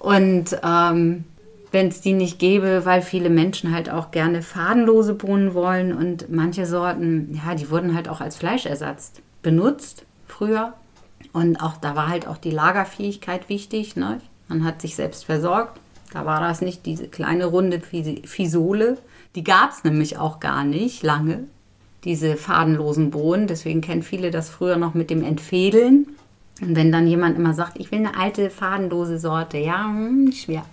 und 0.00 0.58
ähm, 0.64 1.24
wenn 1.72 1.88
es 1.88 2.00
die 2.00 2.12
nicht 2.12 2.38
gäbe, 2.38 2.84
weil 2.84 3.02
viele 3.02 3.30
Menschen 3.30 3.72
halt 3.72 3.90
auch 3.90 4.10
gerne 4.10 4.42
fadenlose 4.42 5.14
Bohnen 5.14 5.54
wollen 5.54 5.92
und 5.92 6.30
manche 6.30 6.66
Sorten, 6.66 7.40
ja, 7.44 7.54
die 7.54 7.70
wurden 7.70 7.94
halt 7.94 8.08
auch 8.08 8.20
als 8.20 8.36
Fleischersatz 8.36 9.12
benutzt 9.42 10.04
früher. 10.26 10.74
Und 11.32 11.62
auch 11.62 11.76
da 11.76 11.94
war 11.94 12.08
halt 12.08 12.26
auch 12.26 12.38
die 12.38 12.50
Lagerfähigkeit 12.50 13.48
wichtig. 13.48 13.94
Ne? 13.94 14.20
Man 14.48 14.64
hat 14.64 14.80
sich 14.80 14.96
selbst 14.96 15.24
versorgt. 15.24 15.78
Da 16.12 16.26
war 16.26 16.40
das 16.40 16.60
nicht 16.60 16.86
diese 16.86 17.06
kleine 17.06 17.46
runde 17.46 17.80
Fisole. 17.80 18.98
Die 19.36 19.44
gab 19.44 19.70
es 19.70 19.84
nämlich 19.84 20.18
auch 20.18 20.40
gar 20.40 20.64
nicht 20.64 21.04
lange, 21.04 21.44
diese 22.02 22.36
fadenlosen 22.36 23.10
Bohnen. 23.10 23.46
Deswegen 23.46 23.80
kennen 23.80 24.02
viele 24.02 24.32
das 24.32 24.48
früher 24.48 24.76
noch 24.76 24.94
mit 24.94 25.08
dem 25.08 25.22
Entfädeln. 25.22 26.08
Und 26.60 26.74
wenn 26.74 26.90
dann 26.90 27.06
jemand 27.06 27.38
immer 27.38 27.54
sagt, 27.54 27.78
ich 27.78 27.92
will 27.92 28.00
eine 28.00 28.16
alte 28.16 28.50
fadenlose 28.50 29.18
Sorte, 29.18 29.58
ja, 29.58 29.84
hm, 29.84 30.32
schwer. 30.32 30.64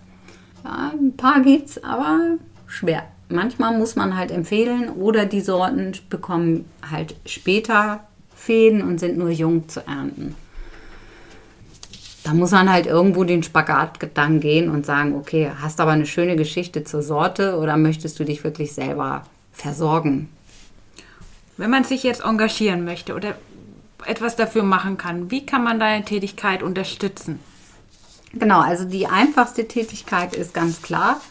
Ja, 0.67 0.91
ein 0.99 1.15
paar 1.15 1.41
gibt's, 1.41 1.81
aber 1.81 2.37
schwer. 2.67 3.03
Manchmal 3.29 3.77
muss 3.77 3.95
man 3.95 4.17
halt 4.17 4.31
empfehlen 4.31 4.89
oder 4.89 5.25
die 5.25 5.39
Sorten 5.39 5.93
bekommen 6.09 6.65
halt 6.91 7.15
später 7.25 8.01
Fäden 8.35 8.81
und 8.81 8.99
sind 8.99 9.17
nur 9.17 9.29
jung 9.29 9.69
zu 9.69 9.85
ernten. 9.87 10.35
Da 12.25 12.33
muss 12.33 12.51
man 12.51 12.69
halt 12.69 12.85
irgendwo 12.85 13.23
den 13.23 13.43
Spagat 13.43 13.97
dann 14.13 14.41
gehen 14.41 14.69
und 14.69 14.85
sagen, 14.85 15.15
okay, 15.15 15.49
hast 15.61 15.79
aber 15.79 15.91
eine 15.91 16.05
schöne 16.05 16.35
Geschichte 16.35 16.83
zur 16.83 17.01
Sorte 17.01 17.57
oder 17.57 17.77
möchtest 17.77 18.19
du 18.19 18.25
dich 18.25 18.43
wirklich 18.43 18.73
selber 18.73 19.23
versorgen? 19.53 20.27
Wenn 21.55 21.69
man 21.69 21.85
sich 21.85 22.03
jetzt 22.03 22.25
engagieren 22.25 22.83
möchte 22.83 23.15
oder 23.15 23.35
etwas 24.05 24.35
dafür 24.35 24.63
machen 24.63 24.97
kann, 24.97 25.31
wie 25.31 25.45
kann 25.45 25.63
man 25.63 25.79
deine 25.79 26.03
Tätigkeit 26.03 26.61
unterstützen? 26.61 27.39
Genau, 28.33 28.59
also 28.59 28.85
die 28.85 29.07
einfachste 29.07 29.67
Tätigkeit 29.67 30.35
ist 30.35 30.53
ganz 30.53 30.81
klar, 30.81 31.21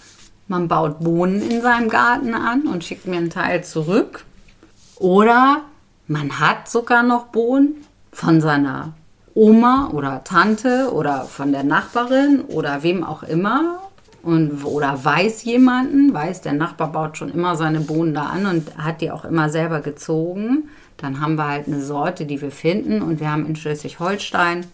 man 0.48 0.68
baut 0.68 1.00
Bohnen 1.00 1.42
in 1.42 1.60
seinem 1.60 1.88
Garten 1.88 2.34
an 2.34 2.62
und 2.62 2.84
schickt 2.84 3.06
mir 3.06 3.16
einen 3.16 3.30
Teil 3.30 3.64
zurück. 3.64 4.24
Oder 4.96 5.62
man 6.06 6.38
hat 6.38 6.68
sogar 6.68 7.02
noch 7.02 7.26
Bohnen 7.26 7.84
von 8.12 8.40
seiner 8.40 8.94
Oma 9.34 9.90
oder 9.92 10.24
Tante 10.24 10.90
oder 10.92 11.24
von 11.24 11.52
der 11.52 11.64
Nachbarin 11.64 12.42
oder 12.42 12.82
wem 12.82 13.04
auch 13.04 13.22
immer. 13.22 13.80
Und, 14.22 14.64
oder 14.64 15.04
weiß 15.04 15.44
jemanden, 15.44 16.12
weiß, 16.14 16.40
der 16.40 16.54
Nachbar 16.54 16.90
baut 16.90 17.18
schon 17.18 17.30
immer 17.30 17.54
seine 17.54 17.80
Bohnen 17.80 18.14
da 18.14 18.24
an 18.24 18.46
und 18.46 18.76
hat 18.78 19.00
die 19.00 19.10
auch 19.10 19.24
immer 19.24 19.50
selber 19.50 19.80
gezogen. 19.80 20.68
Dann 20.96 21.20
haben 21.20 21.36
wir 21.36 21.48
halt 21.48 21.66
eine 21.66 21.82
Sorte, 21.82 22.24
die 22.24 22.40
wir 22.40 22.50
finden. 22.50 23.02
Und 23.02 23.20
wir 23.20 23.30
haben 23.30 23.46
in 23.46 23.54
Schleswig-Holstein 23.54 24.64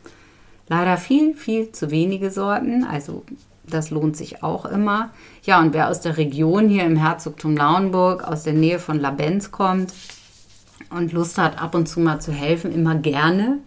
Leider 0.73 0.97
viel, 0.97 1.35
viel 1.35 1.71
zu 1.71 1.91
wenige 1.91 2.31
Sorten. 2.31 2.85
Also 2.85 3.25
das 3.67 3.91
lohnt 3.91 4.17
sich 4.17 4.43
auch 4.43 4.65
immer. 4.65 5.11
Ja, 5.43 5.61
und 5.61 5.75
wer 5.75 5.91
aus 5.91 6.01
der 6.01 6.17
Region 6.17 6.71
hier 6.71 6.85
im 6.85 6.97
Herzogtum 6.97 7.59
Lauenburg, 7.59 8.25
aus 8.25 8.45
der 8.45 8.55
Nähe 8.55 8.79
von 8.79 8.99
Labenz 8.99 9.51
kommt 9.51 9.93
und 10.89 11.13
Lust 11.13 11.37
hat, 11.37 11.61
ab 11.61 11.75
und 11.75 11.91
zu 11.91 12.01
mal 12.01 12.21
zu 12.21 12.33
helfen, 12.33 12.73
immer 12.73 12.95
gerne. 12.95 13.59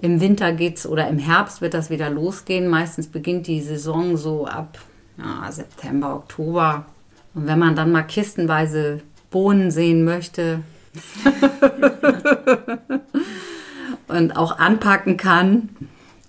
Im 0.00 0.20
Winter 0.20 0.52
geht's 0.52 0.86
oder 0.86 1.08
im 1.08 1.18
Herbst 1.18 1.60
wird 1.60 1.74
das 1.74 1.90
wieder 1.90 2.08
losgehen. 2.08 2.68
Meistens 2.68 3.08
beginnt 3.08 3.48
die 3.48 3.60
Saison 3.60 4.16
so 4.16 4.46
ab 4.46 4.78
ja, 5.18 5.50
September, 5.50 6.14
Oktober. 6.14 6.86
Und 7.34 7.48
wenn 7.48 7.58
man 7.58 7.74
dann 7.74 7.90
mal 7.90 8.02
kistenweise 8.02 9.00
Bohnen 9.32 9.72
sehen 9.72 10.04
möchte 10.04 10.60
und 14.06 14.36
auch 14.36 14.60
anpacken 14.60 15.16
kann, 15.16 15.70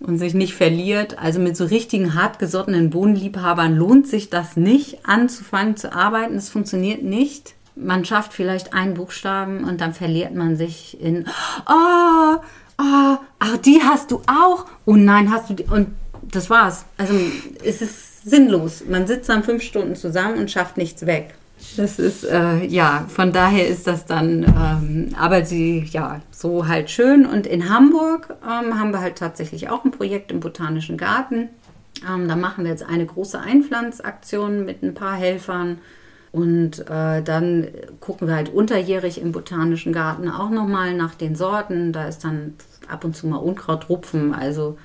und 0.05 0.17
sich 0.17 0.33
nicht 0.33 0.53
verliert. 0.53 1.17
Also 1.17 1.39
mit 1.39 1.57
so 1.57 1.65
richtigen 1.65 2.13
hartgesottenen 2.13 2.89
Bohnenliebhabern 2.89 3.75
lohnt 3.75 4.07
sich 4.07 4.29
das 4.29 4.57
nicht, 4.57 5.05
anzufangen 5.05 5.77
zu 5.77 5.93
arbeiten. 5.93 6.35
Es 6.35 6.49
funktioniert 6.49 7.03
nicht. 7.03 7.55
Man 7.75 8.05
schafft 8.05 8.33
vielleicht 8.33 8.73
einen 8.73 8.93
Buchstaben 8.93 9.63
und 9.63 9.81
dann 9.81 9.93
verliert 9.93 10.35
man 10.35 10.57
sich 10.57 10.99
in, 11.01 11.25
oh, 11.67 12.35
oh, 12.77 13.17
ach, 13.39 13.57
die 13.65 13.81
hast 13.81 14.11
du 14.11 14.21
auch. 14.27 14.65
Oh 14.85 14.95
nein, 14.95 15.31
hast 15.31 15.49
du 15.49 15.55
die. 15.55 15.63
Und 15.63 15.87
das 16.21 16.49
war's. 16.49 16.85
Also 16.97 17.13
es 17.63 17.81
ist 17.81 18.23
sinnlos. 18.23 18.83
Man 18.87 19.07
sitzt 19.07 19.29
dann 19.29 19.43
fünf 19.43 19.63
Stunden 19.63 19.95
zusammen 19.95 20.37
und 20.37 20.51
schafft 20.51 20.77
nichts 20.77 21.05
weg. 21.05 21.33
Das 21.77 21.97
ist, 21.97 22.23
äh, 22.23 22.65
ja, 22.65 23.05
von 23.07 23.31
daher 23.31 23.67
ist 23.67 23.87
das 23.87 24.05
dann, 24.05 24.43
ähm, 24.43 25.09
aber 25.19 25.43
sie, 25.43 25.83
ja, 25.89 26.21
so 26.29 26.67
halt 26.67 26.89
schön. 26.89 27.25
Und 27.25 27.47
in 27.47 27.69
Hamburg 27.69 28.35
ähm, 28.43 28.79
haben 28.79 28.91
wir 28.91 29.01
halt 29.01 29.17
tatsächlich 29.17 29.69
auch 29.69 29.83
ein 29.83 29.91
Projekt 29.91 30.31
im 30.31 30.39
Botanischen 30.39 30.97
Garten. 30.97 31.49
Ähm, 32.07 32.27
da 32.27 32.35
machen 32.35 32.63
wir 32.63 32.71
jetzt 32.71 32.85
eine 32.87 33.05
große 33.05 33.39
Einpflanzaktion 33.39 34.65
mit 34.65 34.83
ein 34.83 34.93
paar 34.93 35.15
Helfern. 35.15 35.79
Und 36.31 36.79
äh, 36.89 37.21
dann 37.21 37.67
gucken 37.99 38.27
wir 38.27 38.35
halt 38.35 38.49
unterjährig 38.49 39.21
im 39.21 39.31
Botanischen 39.31 39.93
Garten 39.93 40.29
auch 40.29 40.49
nochmal 40.49 40.95
nach 40.95 41.15
den 41.15 41.35
Sorten. 41.35 41.93
Da 41.93 42.07
ist 42.07 42.23
dann 42.23 42.55
ab 42.87 43.03
und 43.03 43.15
zu 43.15 43.27
mal 43.27 43.37
Unkrautrupfen. 43.37 44.33
Also 44.33 44.77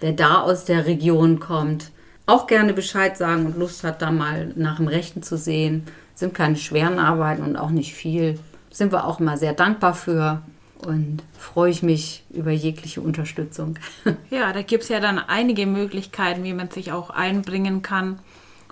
wer 0.00 0.12
da 0.12 0.40
aus 0.40 0.64
der 0.64 0.86
Region 0.86 1.38
kommt, 1.38 1.90
auch 2.26 2.46
gerne 2.46 2.72
Bescheid 2.72 3.16
sagen 3.16 3.46
und 3.46 3.58
Lust 3.58 3.84
hat, 3.84 4.02
da 4.02 4.10
mal 4.10 4.52
nach 4.56 4.76
dem 4.76 4.88
Rechten 4.88 5.22
zu 5.22 5.36
sehen. 5.36 5.84
Sind 6.14 6.34
keine 6.34 6.56
schweren 6.56 6.98
Arbeiten 6.98 7.42
und 7.42 7.56
auch 7.56 7.70
nicht 7.70 7.94
viel. 7.94 8.38
Sind 8.70 8.92
wir 8.92 9.06
auch 9.06 9.20
immer 9.20 9.36
sehr 9.36 9.52
dankbar 9.52 9.94
für 9.94 10.42
und 10.86 11.22
freue 11.38 11.70
ich 11.70 11.82
mich 11.82 12.24
über 12.30 12.50
jegliche 12.50 13.00
Unterstützung. 13.00 13.78
Ja, 14.30 14.52
da 14.52 14.62
gibt 14.62 14.84
es 14.84 14.88
ja 14.88 15.00
dann 15.00 15.18
einige 15.18 15.66
Möglichkeiten, 15.66 16.44
wie 16.44 16.54
man 16.54 16.70
sich 16.70 16.92
auch 16.92 17.10
einbringen 17.10 17.82
kann. 17.82 18.20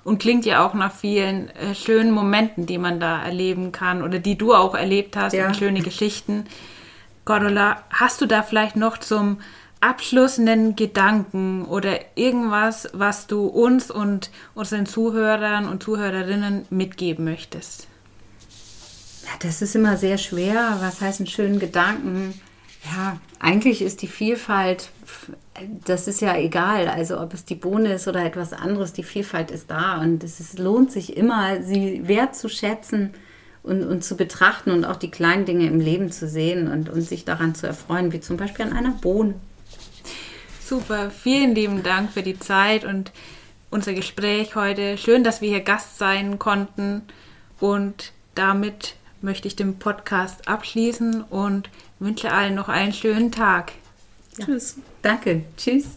Und 0.05 0.19
klingt 0.21 0.47
ja 0.47 0.67
auch 0.67 0.73
nach 0.75 0.93
vielen 0.93 1.49
äh, 1.51 1.75
schönen 1.75 2.13
Momenten, 2.13 2.65
die 2.65 2.79
man 2.79 3.01
da 3.01 3.23
erleben 3.23 3.73
kann 3.73 4.03
oder 4.03 4.19
die 4.19 4.39
du 4.39 4.55
auch 4.55 4.75
erlebt 4.75 5.17
hast 5.17 5.35
ja. 5.35 5.49
und 5.49 5.57
schöne 5.57 5.81
Geschichten. 5.81 6.45
Cordula, 7.25 7.83
hast 7.91 8.21
du 8.23 8.27
da 8.27 8.43
vielleicht 8.43 8.77
noch 8.77 8.97
zum 8.99 9.41
abschließenden 9.81 10.77
Gedanken 10.77 11.65
oder 11.65 11.99
irgendwas, 12.17 12.89
was 12.93 13.27
du 13.27 13.47
uns 13.47 13.91
und 13.91 14.31
unseren 14.55 14.87
Zuhörern 14.87 15.69
und 15.69 15.83
Zuhörerinnen 15.83 16.67
mitgeben 16.71 17.25
möchtest? 17.25 17.87
Ja, 19.25 19.33
das 19.41 19.63
ist 19.63 19.77
immer 19.77 19.97
sehr 19.97 20.19
schwer. 20.19 20.79
Was 20.81 21.01
heißt 21.01 21.21
einen 21.21 21.27
schönen 21.27 21.59
Gedanken? 21.59 22.41
Ja, 22.85 23.19
eigentlich 23.39 23.83
ist 23.83 24.03
die 24.03 24.07
Vielfalt, 24.07 24.91
das 25.85 26.09
ist 26.09 26.21
ja 26.21 26.37
egal. 26.37 26.89
Also 26.89 27.21
ob 27.21 27.35
es 27.35 27.45
die 27.45 27.55
Bohne 27.55 27.95
ist 27.95 28.09
oder 28.09 28.25
etwas 28.25 28.53
anderes, 28.53 28.93
die 28.93 29.03
Vielfalt 29.03 29.51
ist 29.51 29.71
da 29.71 30.01
und 30.01 30.25
es 30.25 30.41
ist, 30.41 30.59
lohnt 30.59 30.93
sich 30.93 31.17
immer, 31.17 31.63
sie 31.63 32.07
wertzuschätzen 32.07 33.11
und, 33.63 33.83
und 33.85 34.05
zu 34.05 34.17
betrachten 34.17 34.71
und 34.71 34.85
auch 34.85 34.97
die 34.97 35.11
kleinen 35.11 35.45
Dinge 35.45 35.67
im 35.67 35.81
Leben 35.81 36.11
zu 36.11 36.29
sehen 36.29 36.71
und, 36.71 36.89
und 36.89 37.03
sich 37.03 37.25
daran 37.25 37.55
zu 37.55 37.67
erfreuen, 37.67 38.13
wie 38.13 38.21
zum 38.21 38.37
Beispiel 38.37 38.65
an 38.65 38.73
einer 38.73 38.93
Bohne. 38.93 39.35
Super, 40.69 41.11
vielen 41.11 41.55
lieben 41.55 41.83
Dank 41.83 42.13
für 42.13 42.23
die 42.23 42.39
Zeit 42.39 42.85
und 42.85 43.11
unser 43.71 43.95
Gespräch 43.95 44.55
heute. 44.55 44.99
Schön, 44.99 45.25
dass 45.25 45.41
wir 45.41 45.49
hier 45.49 45.63
Gast 45.63 45.97
sein 45.97 46.39
konnten 46.39 47.01
und 47.59 48.13
damit 48.35 48.95
möchte 49.23 49.49
ich 49.49 49.57
den 49.57 49.79
Podcast 49.79 50.47
abschließen 50.47 51.23
und 51.23 51.71
wünsche 52.01 52.33
allen 52.33 52.55
noch 52.55 52.69
einen 52.69 52.93
schönen 52.93 53.33
Tag. 53.33 53.73
Ja. 54.37 54.45
Tschüss. 54.45 54.77
Danke. 55.01 55.45
Tschüss. 55.57 55.97